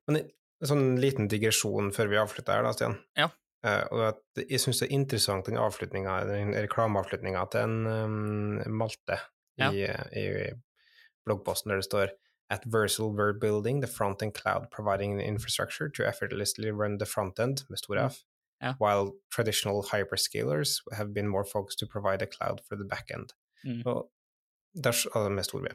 Men 0.07 0.21
en 0.23 0.69
sånn 0.71 0.87
liten 1.01 1.29
digresjon 1.29 1.91
før 1.97 2.13
vi 2.13 2.21
avslutter 2.21 2.57
her, 2.59 2.67
da, 2.69 2.75
Stian. 2.77 2.99
Ja. 3.19 3.31
Uh, 3.67 3.83
og 3.91 4.03
at 4.13 4.45
jeg 4.45 4.61
syns 4.63 4.79
det 4.83 4.91
er 4.91 4.95
interessant 4.99 5.49
den 5.49 5.59
avslutninga, 5.59 6.21
den 6.29 6.53
reklameavslutninga 6.55 7.47
til 7.51 7.65
en 7.65 7.89
um, 7.89 8.61
Malte 8.79 9.19
Ja. 9.57 9.71
i, 9.73 9.87
i 10.13 10.53
bloggposten 11.25 11.73
der 11.73 11.81
det 11.81 11.87
står 11.89 12.11
At 12.49 12.65
Versal 12.67 13.17
Verb 13.17 13.41
Building, 13.41 13.81
the 13.81 13.89
front-end 13.89 14.35
cloud 14.35 14.71
providing 14.71 15.19
the 15.19 15.25
infrastructure 15.27 15.89
to 15.89 16.07
effortlessly 16.07 16.71
run 16.71 16.99
the 16.99 17.07
front-end, 17.07 17.65
med 17.69 17.79
stor 17.79 17.97
Mm. 17.97 18.07
F, 18.07 18.25
Ja. 18.63 18.75
while 18.79 19.11
traditional 19.31 19.83
hyperscalers 19.83 20.81
have 20.93 21.13
been 21.13 21.29
more 21.29 21.45
focused 21.45 21.79
to 21.79 21.87
provide 21.87 22.23
a 22.23 22.27
cloud 22.27 22.61
for 22.69 22.77
the 22.77 22.85
back-end. 22.85 23.33
Mm. 23.65 23.83
Og 23.87 24.11
der, 24.75 24.91
altså 24.91 25.29
med 25.29 25.45
stor 25.45 25.61
B. 25.61 25.67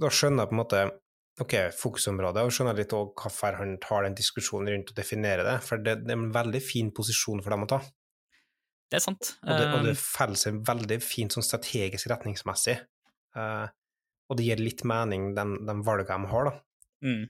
Da 0.00 0.08
skjønner 0.08 0.42
jeg 0.44 0.48
på 0.48 0.54
en 0.54 0.62
måte 0.62 0.90
ok, 1.40 1.54
fokusområdet, 1.76 2.42
og 2.46 2.52
skjønner 2.52 2.76
litt 2.78 2.92
hvorfor 2.94 3.56
han 3.58 3.76
tar 3.82 4.06
den 4.06 4.14
diskusjonen 4.16 4.72
rundt 4.72 4.90
å 4.92 4.96
definere 4.96 5.44
det, 5.44 5.58
for 5.62 5.76
det, 5.76 5.98
det 6.06 6.14
er 6.14 6.20
en 6.20 6.32
veldig 6.32 6.62
fin 6.64 6.90
posisjon 6.96 7.42
for 7.44 7.50
dem 7.50 7.66
å 7.66 7.68
ta. 7.68 7.80
Det 8.90 8.96
er 9.00 9.02
sant. 9.04 9.32
Og 9.42 9.48
det, 9.58 9.66
og 9.74 9.82
det 9.84 9.96
Um, 9.96 10.00
faller 10.00 10.36
seg 10.40 10.60
veldig 10.64 11.00
fint 11.02 11.34
sånn 11.34 11.44
strategisk 11.44 12.08
retningsmessig. 12.08 12.78
Eh, 13.36 13.66
og 14.26 14.38
det 14.38 14.48
gir 14.48 14.62
litt 14.62 14.82
mening, 14.88 15.30
de, 15.36 15.44
de 15.66 15.74
valgene 15.86 16.26
de 16.26 16.32
har, 16.34 16.50
da. 16.50 16.54
mm, 17.06 17.24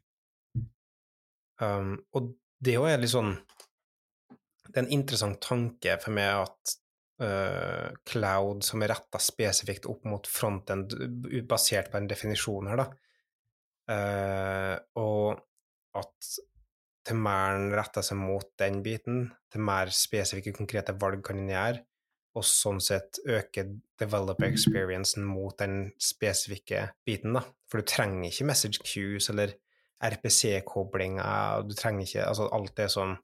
Um, 1.56 1.94
og 2.12 2.34
det 2.60 2.74
òg 2.76 2.90
er 2.90 2.98
litt 3.00 3.14
sånn 3.14 3.30
Det 4.68 4.74
er 4.74 4.82
en 4.82 4.90
interessant 4.92 5.38
tanke 5.40 5.94
for 6.02 6.12
meg 6.12 6.42
at 6.42 6.74
uh, 7.24 7.94
cloud 8.04 8.60
som 8.66 8.84
er 8.84 8.92
retta 8.92 9.20
spesifikt 9.22 9.88
opp 9.88 10.04
mot 10.04 10.28
frontend, 10.28 10.92
basert 11.48 11.88
på 11.88 11.96
en 11.96 12.10
definisjon 12.10 12.68
her, 12.68 12.82
da, 12.82 12.86
uh, 13.88 14.74
og 15.00 15.40
at 15.96 16.30
til 17.06 17.20
mer 17.22 17.56
en 17.56 17.70
retter 17.78 18.04
seg 18.04 18.18
mot 18.20 18.50
den 18.60 18.82
biten, 18.84 19.28
til 19.48 19.64
mer 19.64 19.92
spesifikke, 19.94 20.52
konkrete 20.58 20.92
valg 21.00 21.22
kan 21.24 21.40
en 21.40 21.52
gjøre, 21.54 21.84
og 22.36 22.44
sånn 22.44 22.80
sett 22.84 23.20
øke 23.24 23.64
developer 24.00 24.48
experiencen 24.48 25.24
mot 25.24 25.56
den 25.58 25.92
spesifikke 26.02 26.90
biten, 27.06 27.36
da. 27.38 27.44
For 27.70 27.80
du 27.80 27.88
trenger 27.88 28.28
ikke 28.28 28.48
message 28.50 28.82
queues 28.84 29.30
eller 29.32 29.54
RPC-koblinger, 30.04 31.64
du 31.64 31.72
trenger 31.76 32.04
ikke 32.04 32.26
altså 32.26 32.50
alt 32.52 32.74
det 32.76 32.90
som, 32.92 33.16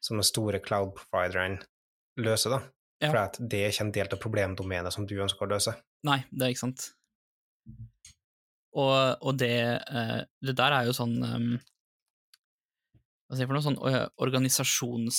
som 0.00 0.20
de 0.20 0.24
store 0.24 0.62
cloud-providerne 0.64 1.60
løser, 2.24 2.56
da. 2.56 2.62
Ja. 3.02 3.10
For 3.10 3.44
det 3.50 3.60
er 3.60 3.74
ikke 3.74 3.86
en 3.88 3.94
del 3.98 4.08
av 4.14 4.22
problemdomenet 4.22 4.94
som 4.94 5.06
du 5.08 5.16
ønsker 5.20 5.44
å 5.44 5.52
løse. 5.52 5.74
Nei, 6.06 6.22
det 6.30 6.46
er 6.46 6.54
ikke 6.54 6.64
sant. 6.64 6.88
Og, 8.72 8.94
og 9.20 9.36
det, 9.36 9.56
eh, 9.84 10.20
det 10.40 10.54
der 10.56 10.72
er 10.72 10.86
jo 10.88 10.94
sånn 10.96 11.18
um, 11.20 11.48
Hva 13.28 13.36
sier 13.36 13.44
jeg 13.44 13.50
for 13.50 13.58
noe? 13.58 13.64
Sånn 13.66 13.82
eh, 13.90 14.06
organisasjons... 14.24 15.18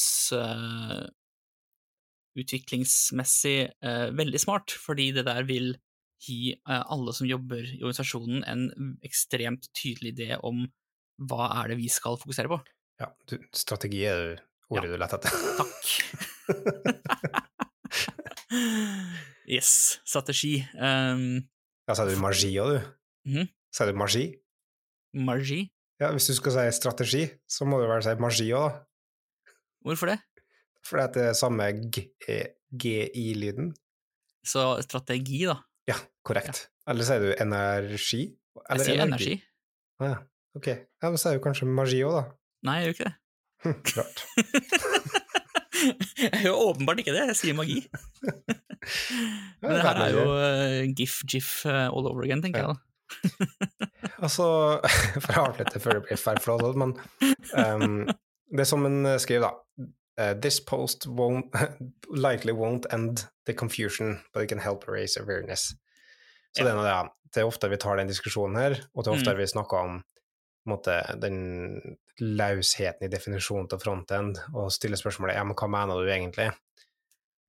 utviklingsmessig 2.39 3.57
eh, 3.83 4.07
veldig 4.15 4.39
smart, 4.41 4.71
fordi 4.73 5.11
det 5.15 5.25
der 5.27 5.43
vil 5.47 5.75
gi 6.23 6.53
eh, 6.55 6.81
alle 6.81 7.13
som 7.15 7.27
jobber 7.29 7.63
i 7.65 7.81
organisasjonen 7.81 8.43
en 8.49 8.61
ekstremt 9.05 9.69
tydelig 9.75 10.11
idé 10.15 10.29
om 10.39 10.67
hva 11.29 11.43
er 11.61 11.65
det 11.73 11.77
vi 11.81 11.89
skal 11.93 12.17
fokusere 12.21 12.49
på. 12.51 12.57
Ja, 13.01 13.07
du, 13.29 13.35
strategi 13.55 14.01
er 14.09 14.15
det 14.23 14.39
ordet 14.73 14.89
du 14.93 14.97
lette 14.97 15.15
etter. 15.19 15.31
Takk. 15.59 15.83
yes, 19.57 19.69
strategi. 20.05 20.55
Um, 20.77 21.43
Ja, 21.83 21.97
sa 21.99 22.05
du 22.07 22.15
magi 22.15 22.47
òg, 22.63 22.77
du? 22.77 22.81
Mhm. 23.27 23.47
Sa 23.75 23.83
du 23.89 23.93
magi? 23.97 24.25
Magi? 25.13 25.61
Ja, 25.99 26.07
hvis 26.15 26.27
du 26.29 26.33
skal 26.37 26.53
si 26.55 26.63
strategi, 26.79 27.23
så 27.49 27.61
må 27.67 27.75
du 27.81 27.85
vel 27.89 28.03
si 28.05 28.13
magi 28.23 28.47
òg, 28.55 28.65
da. 28.71 28.75
Hvorfor 29.83 30.07
det? 30.13 30.19
For 30.83 30.99
det 31.13 31.23
er 31.29 31.33
samme 31.37 31.69
G- 31.93 32.09
GI-lyden. 32.75 33.71
Så 34.45 34.65
strategi, 34.83 35.45
da. 35.47 35.57
Ja, 35.87 35.95
korrekt. 36.27 36.65
Eller 36.89 37.07
sier 37.07 37.23
du 37.23 37.29
energi? 37.39 38.23
Jeg 38.69 38.83
sier 38.83 39.03
energi. 39.05 39.37
Ah, 40.01 40.07
ja. 40.09 40.17
Ok. 40.59 40.67
Ja, 40.73 41.09
men 41.09 41.17
sier 41.21 41.37
du 41.39 41.43
kanskje 41.43 41.67
magi 41.69 42.01
òg, 42.05 42.17
da. 42.19 42.23
Nei, 42.67 42.75
jeg 42.83 42.85
gjør 42.89 42.95
ikke 42.97 43.07
det. 43.07 43.15
Klart. 43.87 44.23
Rart. 44.43 45.23
jeg 46.23 46.41
gjør 46.43 46.59
åpenbart 46.67 46.99
ikke 47.03 47.15
det, 47.15 47.23
jeg 47.31 47.39
sier 47.39 47.55
magi. 47.57 47.79
Men 49.63 49.77
det 49.77 49.83
her 49.85 49.99
er 50.03 50.11
jo 50.11 50.23
gøy. 50.27 50.41
eh, 50.43 50.81
gif, 50.99 51.21
gif 51.31 51.49
eh, 51.71 51.85
all 51.87 52.07
over 52.09 52.25
again, 52.27 52.41
tenker 52.43 52.65
Ja. 52.65 52.73
jeg 52.73 52.75
da. 52.75 52.81
Altså, 54.23 54.45
for 55.23 55.35
å 55.39 55.43
avslutte 55.49 55.79
før 55.83 55.97
det 55.97 56.03
blir 56.07 56.19
feil 56.19 56.39
flåt, 56.43 56.77
men 56.79 56.93
um, 57.59 58.05
det 58.55 58.65
som 58.69 58.85
en 58.87 59.07
skriver, 59.19 59.49
da. 59.49 59.87
Uh, 60.19 60.34
this 60.39 60.60
post 60.60 61.08
won't, 61.08 61.45
likely 62.10 62.54
won't 62.54 62.86
end 62.93 63.26
the 63.45 63.54
confusion, 63.54 64.19
but 64.34 64.43
it 64.43 64.47
can 64.49 64.60
help 64.60 64.88
raise 64.88 65.17
awareness. 65.19 65.73
Så 66.56 66.62
Ja. 66.62 66.65
det 66.65 66.71
er 66.71 66.76
noe 66.76 66.86
ja. 66.88 67.04
Det 67.34 67.41
er 67.41 67.47
ofte 67.49 67.69
vi 67.69 67.78
tar 67.82 67.97
den 67.97 68.08
diskusjonen 68.08 68.56
her, 68.62 68.76
og 68.93 69.04
det 69.04 69.10
er 69.10 69.15
ofte 69.17 69.32
Mm. 69.34 69.38
vi 69.38 69.45
snakker 69.47 69.78
om 69.78 70.04
måte, 70.69 71.19
den 71.19 71.97
lausheten 72.21 73.04
i 73.04 73.10
definisjonen 73.10 73.67
til 73.69 73.80
frontend, 73.80 74.38
og 74.54 74.71
stiller 74.71 74.95
spørsmålet 75.02 75.36
ja, 75.36 75.43
men 75.43 75.56
hva 75.56 75.67
mener 75.67 75.95
du 76.06 76.12
egentlig? 76.12 76.52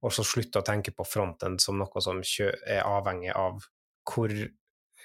Og 0.02 0.10
så 0.12 0.24
slutte 0.24 0.58
å 0.62 0.64
tenke 0.64 0.90
på 0.96 1.04
frontend 1.06 1.60
som 1.60 1.76
noe 1.78 2.00
som 2.00 2.22
er 2.66 2.82
avhengig 2.82 3.30
av 3.36 3.60
hvor 4.08 4.32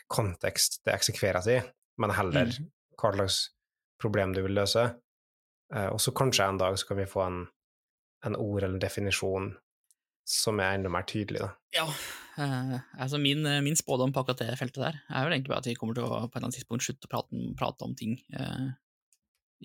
kontekst 0.10 0.80
det 0.86 0.94
eksekveres 0.96 1.48
i, 1.48 1.60
men 2.00 2.10
heller 2.16 2.50
hva 3.00 3.12
slags 3.14 3.50
problem 4.00 4.34
du 4.34 4.42
vil 4.42 4.56
løse. 4.56 4.96
Eh, 5.76 5.88
og 5.94 6.00
så 6.02 6.14
kanskje 6.16 6.48
en 6.50 6.58
dag 6.62 6.78
så 6.80 6.88
kan 6.90 6.98
vi 7.02 7.06
få 7.10 7.24
en, 7.28 7.42
en 8.26 8.36
ord 8.40 8.64
eller 8.64 8.78
en 8.78 8.82
definisjon 8.84 9.52
som 10.30 10.60
er 10.62 10.76
enda 10.78 10.92
mer 10.94 11.06
tydelig, 11.10 11.42
da. 11.42 11.50
Ja, 11.74 11.86
eh, 12.42 12.76
altså 13.02 13.18
min, 13.22 13.42
min 13.66 13.78
spådom 13.78 14.12
på 14.14 14.22
akkurat 14.22 14.44
det 14.44 14.58
feltet 14.60 14.84
der 14.84 15.00
er 15.10 15.26
vel 15.26 15.34
egentlig 15.38 15.50
bare 15.54 15.64
at 15.64 15.70
vi 15.72 15.78
kommer 15.78 15.98
til 15.98 16.06
å 16.06 16.12
på 16.12 16.28
et 16.28 16.36
eller 16.38 16.48
annet 16.50 16.58
tidspunkt 16.60 16.86
slutte 16.86 17.10
å 17.10 17.14
prate, 17.14 17.34
om- 17.38 17.56
prate 17.58 17.88
om 17.88 17.96
ting 17.98 18.14
eh, 18.38 18.68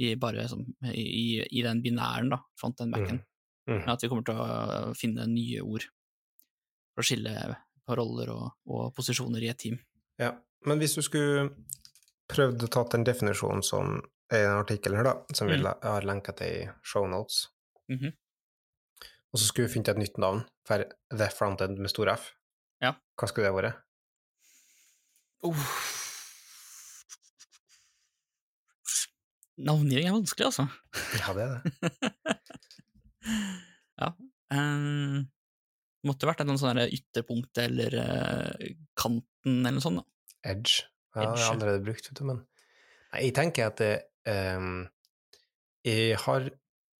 i 0.05 0.15
bare 0.19 0.47
som, 0.51 0.65
i, 0.91 1.43
i 1.45 1.63
den 1.63 1.83
binæren, 1.85 2.33
da, 2.33 2.41
front 2.59 2.81
and 2.83 2.97
back 2.97 3.09
end. 3.13 3.21
Mm. 3.69 3.77
Men 3.85 3.93
at 3.93 4.03
vi 4.03 4.09
kommer 4.11 4.25
til 4.27 4.41
å 4.41 4.95
finne 4.99 5.25
nye 5.31 5.61
ord 5.63 5.85
for 6.95 7.05
å 7.05 7.07
skille 7.07 7.35
på 7.85 7.97
roller 8.01 8.33
og, 8.35 8.49
og 8.67 8.89
posisjoner 8.97 9.45
i 9.45 9.53
et 9.53 9.61
team. 9.61 9.77
Ja, 10.21 10.33
men 10.67 10.81
hvis 10.83 10.97
du 10.99 11.03
skulle 11.05 11.51
prøvd 12.33 12.65
å 12.67 12.71
ta 12.73 12.83
den 12.97 13.05
definisjonen 13.07 13.63
som 13.65 14.01
i 14.41 14.45
den 14.47 14.59
artikkelen 14.65 14.97
her, 15.01 15.05
da, 15.05 15.15
som 15.35 15.49
vi 15.49 15.57
Mm. 15.59 15.67
har 15.83 16.03
lenka 16.03 16.33
til 16.37 16.47
i 16.63 16.69
shownotes, 16.83 17.49
Mhm. 17.89 18.13
og 19.33 19.39
så 19.41 19.47
skulle 19.47 19.69
vi 19.69 19.75
funnet 19.75 19.89
et 19.89 19.99
nytt 19.99 20.19
navn 20.19 20.45
for 20.67 20.85
The 21.11 21.29
Frontend 21.29 21.79
med 21.79 21.91
stor 21.91 22.09
F, 22.15 22.33
Ja. 22.81 22.93
hva 23.19 23.29
skulle 23.29 23.47
det 23.47 23.55
vært? 23.55 23.75
Navngivning 29.65 30.09
er 30.09 30.17
vanskelig, 30.17 30.49
altså. 30.51 30.65
Ja, 31.21 31.35
det 31.37 31.45
er 31.45 31.53
det. 31.55 31.73
Ja. 33.95 34.09
Um, 34.53 35.21
måtte 36.05 36.27
vært 36.29 36.41
et 36.43 36.49
sånne 36.51 36.59
sånn 36.61 36.81
ytterpunkt 36.97 37.61
eller 37.63 37.95
uh, 37.97 38.65
kanten 38.99 39.61
eller 39.63 39.77
noe 39.79 39.85
sånt. 39.85 40.01
da. 40.03 40.51
Edge. 40.51 40.83
Ja, 41.15 41.21
det 41.23 41.29
Edge, 41.29 41.45
er 41.47 41.53
allerede 41.55 41.85
brukt, 41.87 42.09
vet 42.11 42.19
du, 42.19 42.25
men 42.29 42.41
Nei, 43.15 43.21
jeg 43.29 43.37
tenker 43.39 43.69
at 43.71 43.81
ehm, 44.29 44.89
Jeg 45.85 46.17
har 46.25 46.51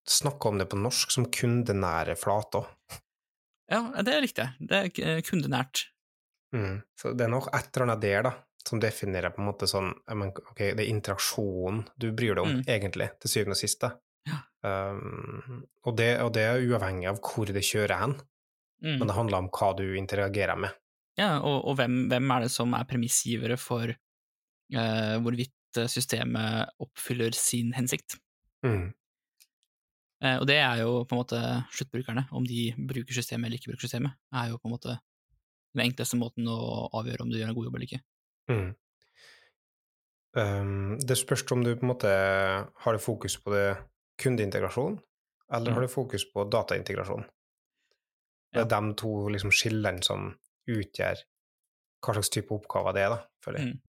snakka 0.09 0.49
om 0.51 0.59
det 0.61 0.67
på 0.69 0.77
norsk 0.77 1.11
som 1.15 1.25
kundenære 1.33 2.17
flater. 2.21 2.67
Ja, 3.73 3.81
det 4.05 4.13
er 4.13 4.21
riktig. 4.21 4.45
Det 4.61 4.81
er 4.81 4.91
eh, 5.17 5.23
kundenært. 5.25 5.87
Mm. 6.55 6.83
Så 7.01 7.15
det 7.17 7.25
er 7.25 7.33
nok 7.33 7.49
et 7.57 7.71
eller 7.73 7.87
annet 7.89 8.03
der, 8.05 8.23
da, 8.29 8.33
som 8.69 8.81
definerer 8.81 9.33
på 9.35 9.41
en 9.41 9.49
måte 9.49 9.67
sånn 9.69 9.89
ja, 10.07 10.15
men, 10.21 10.31
Ok, 10.37 10.61
det 10.77 10.85
er 10.85 10.91
interaksjonen 10.93 11.83
du 11.97 12.11
bryr 12.13 12.35
deg 12.37 12.45
om, 12.45 12.53
Mm. 12.59 12.63
egentlig, 12.69 13.09
til 13.21 13.33
syvende 13.33 13.57
og 13.57 13.63
sist. 13.63 13.83
Ja. 14.29 14.39
Um, 14.65 15.65
og, 15.85 15.97
det, 15.97 16.11
og 16.25 16.31
det 16.37 16.45
er 16.49 16.63
uavhengig 16.65 17.09
av 17.11 17.19
hvor 17.25 17.47
det 17.53 17.65
kjører 17.65 17.99
hen, 18.01 18.15
Mm. 18.85 18.99
men 18.99 19.09
det 19.09 19.17
handler 19.17 19.39
om 19.39 19.49
hva 19.49 19.73
du 19.77 19.85
interagerer 19.97 20.59
med. 20.61 20.71
Ja, 21.17 21.39
og, 21.41 21.65
og 21.65 21.77
hvem, 21.79 22.09
hvem 22.11 22.31
er 22.37 22.41
det 22.45 22.51
som 22.53 22.75
er 22.77 22.85
premissgivere 22.85 23.57
for 23.57 23.89
uh, 23.89 25.17
hvorvidt 25.25 25.53
eh, 25.81 25.89
systemet 25.91 26.71
oppfyller 26.83 27.35
sin 27.37 27.73
hensikt? 27.77 28.19
Mm. 28.67 28.93
Eh, 30.25 30.37
og 30.41 30.47
det 30.49 30.57
er 30.63 30.83
jo 30.85 31.03
på 31.05 31.17
en 31.17 31.21
måte 31.21 31.41
sluttbrukerne, 31.75 32.27
om 32.33 32.47
de 32.49 32.71
bruker 32.79 33.17
systemet 33.17 33.49
eller 33.49 33.61
ikke 33.61 33.73
bruker 33.75 33.89
systemet, 33.89 34.17
er 34.33 34.53
jo 34.53 34.61
på 34.61 34.71
en 34.71 34.75
måte 34.77 34.97
den 35.75 35.85
enkleste 35.89 36.17
måten 36.21 36.47
å 36.49 36.89
avgjøre 36.95 37.25
om 37.27 37.31
du 37.33 37.39
gjør 37.41 37.51
en 37.51 37.57
god 37.59 37.69
jobb 37.69 37.77
eller 37.79 37.89
ikke. 37.89 38.03
Mm. 38.53 38.69
Um, 40.35 40.99
det 40.99 41.17
spørs 41.19 41.45
om 41.55 41.63
du 41.63 41.75
på 41.77 41.85
en 41.87 41.93
måte 41.93 42.11
har 42.11 42.97
det 42.97 43.03
fokus 43.03 43.37
på 43.39 43.53
det 43.55 43.67
kundeintegrasjon, 44.23 44.99
eller 45.53 45.71
Mm. 45.71 45.75
har 45.75 45.83
du 45.83 45.89
fokus 45.93 46.25
på 46.25 46.45
dataintegrasjon. 46.51 47.25
Det 48.55 48.63
er 48.63 48.71
de 48.71 48.95
to 48.95 49.29
liksom, 49.29 49.51
skillene 49.51 50.03
som 50.03 50.39
utgjør 50.71 51.23
hva 52.05 52.15
slags 52.15 52.31
type 52.31 52.55
oppgaver 52.55 52.95
det 52.95 53.03
er, 53.03 53.11
da, 53.11 53.21
føler 53.45 53.59
jeg. 53.59 53.75
Mm. 53.75 53.81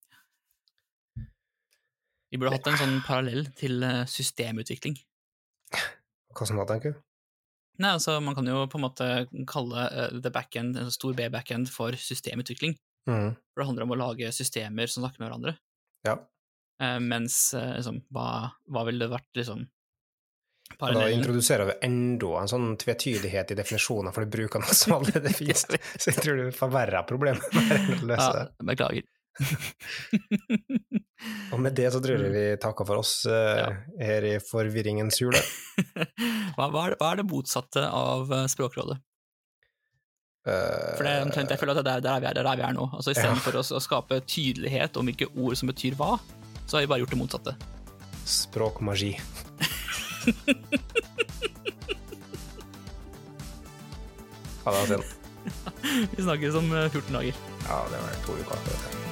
Vi 2.35 2.39
burde 2.41 2.57
hatt 2.57 2.65
en 2.67 2.75
sånn 2.75 2.97
parallell 3.07 3.45
til 3.55 3.79
eh, 3.87 4.01
systemutvikling. 4.11 4.97
Som 6.35 6.57
da, 6.59 6.65
tenker 6.67 6.91
du? 6.91 6.97
Nei, 7.79 7.93
altså 7.93 8.17
Man 8.19 8.35
kan 8.35 8.47
jo 8.51 8.65
på 8.67 8.75
en 8.75 8.83
måte 8.83 9.07
kalle 9.47 9.85
uh, 9.87 10.17
the 10.19 10.31
backend, 10.35 10.75
en 10.75 10.91
stor 10.91 11.15
B-backend, 11.15 11.69
for 11.71 11.95
systemutvikling. 11.95 12.75
Mm. 13.07 13.29
For 13.39 13.61
det 13.61 13.67
handler 13.69 13.85
om 13.85 13.93
å 13.95 13.99
lage 14.01 14.33
systemer 14.35 14.91
som 14.91 15.05
snakker 15.05 15.23
med 15.23 15.29
hverandre. 15.29 15.55
Ja. 16.03 16.17
Uh, 16.83 16.99
mens 16.99 17.39
uh, 17.55 17.77
liksom, 17.77 18.01
hva, 18.11 18.27
hva 18.67 18.83
ville 18.89 19.07
det 19.07 19.15
vært 19.15 19.31
liksom 19.39 19.63
da 20.75 21.07
introduserer 21.13 21.69
vi 21.69 21.73
enda 21.85 22.39
en 22.41 22.49
sånn 22.49 22.71
tvetydighet 22.81 23.53
i 23.53 23.57
definisjoner, 23.61 24.11
for 24.11 24.25
du 24.25 24.33
bruker 24.33 24.59
noe 24.59 24.75
som 24.75 24.97
allerede 24.97 25.31
finnes. 25.37 25.61
Så 25.69 26.09
jeg 26.11 26.19
tror 26.19 26.41
du 26.41 26.49
forverrer 26.57 27.05
problemet 27.07 27.45
med 27.53 28.01
å 28.01 28.09
løse 28.09 28.31
det. 28.33 28.47
Ja, 28.49 28.67
beklager. 28.73 29.05
Og 31.51 31.59
med 31.59 31.73
det 31.75 31.89
så 31.93 31.99
tror 32.03 32.21
jeg 32.23 32.31
vi 32.33 32.43
takker 32.61 32.87
for 32.87 33.01
oss 33.01 33.13
eh, 33.27 33.57
Ja. 33.59 33.67
her 33.99 34.27
i 34.29 34.35
forvirringens 34.43 35.19
hule. 35.23 35.41
hva, 36.55 36.69
hva, 36.71 36.85
hva 36.95 37.09
er 37.11 37.15
det 37.21 37.27
motsatte 37.29 37.83
av 37.89 38.31
eh, 38.31 38.45
Språkrådet? 38.51 38.97
For 40.45 41.01
det 41.01 41.09
er 41.09 41.23
omtrent, 41.25 41.49
jeg 41.49 41.57
føler 41.57 41.73
at 41.79 41.85
det 41.87 41.93
er 41.97 42.03
der 42.05 42.19
vi 42.21 42.27
er, 42.29 42.37
er 42.37 42.45
der 42.45 42.57
vi 42.59 42.65
er 42.67 42.75
nå. 42.77 42.83
Altså 42.93 43.09
Istedenfor 43.15 43.49
Ja. 43.55 43.63
for 43.63 43.63
å, 43.63 43.79
å 43.79 43.81
skape 43.81 44.19
tydelighet 44.29 44.93
om 45.01 45.07
hvilke 45.09 45.25
ord 45.33 45.57
som 45.57 45.71
betyr 45.71 45.97
hva, 45.97 46.11
så 46.69 46.77
har 46.77 46.85
vi 46.85 46.91
bare 46.91 47.01
gjort 47.01 47.15
det 47.15 47.21
motsatte. 47.23 47.55
Språkmagi. 48.29 49.13
Ha 54.65 54.71
det, 54.71 54.79
Asen. 54.81 55.03
Vi 56.17 56.23
snakkes 56.23 56.55
om 56.55 56.71
eh, 56.73 56.89
14 56.89 57.13
dager. 57.13 57.35
Ja, 57.67 57.81
det 57.91 57.99
var 58.01 58.15
to 58.25 58.33
uker. 58.41 59.04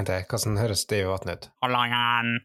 Gang 0.00 0.08
til. 0.08 0.28
Hvordan 0.30 0.60
høres 0.60 0.86
det 0.90 1.02
i 1.02 1.08
vannet 1.08 1.36
ut? 1.36 1.50
Hallangen! 1.64 2.40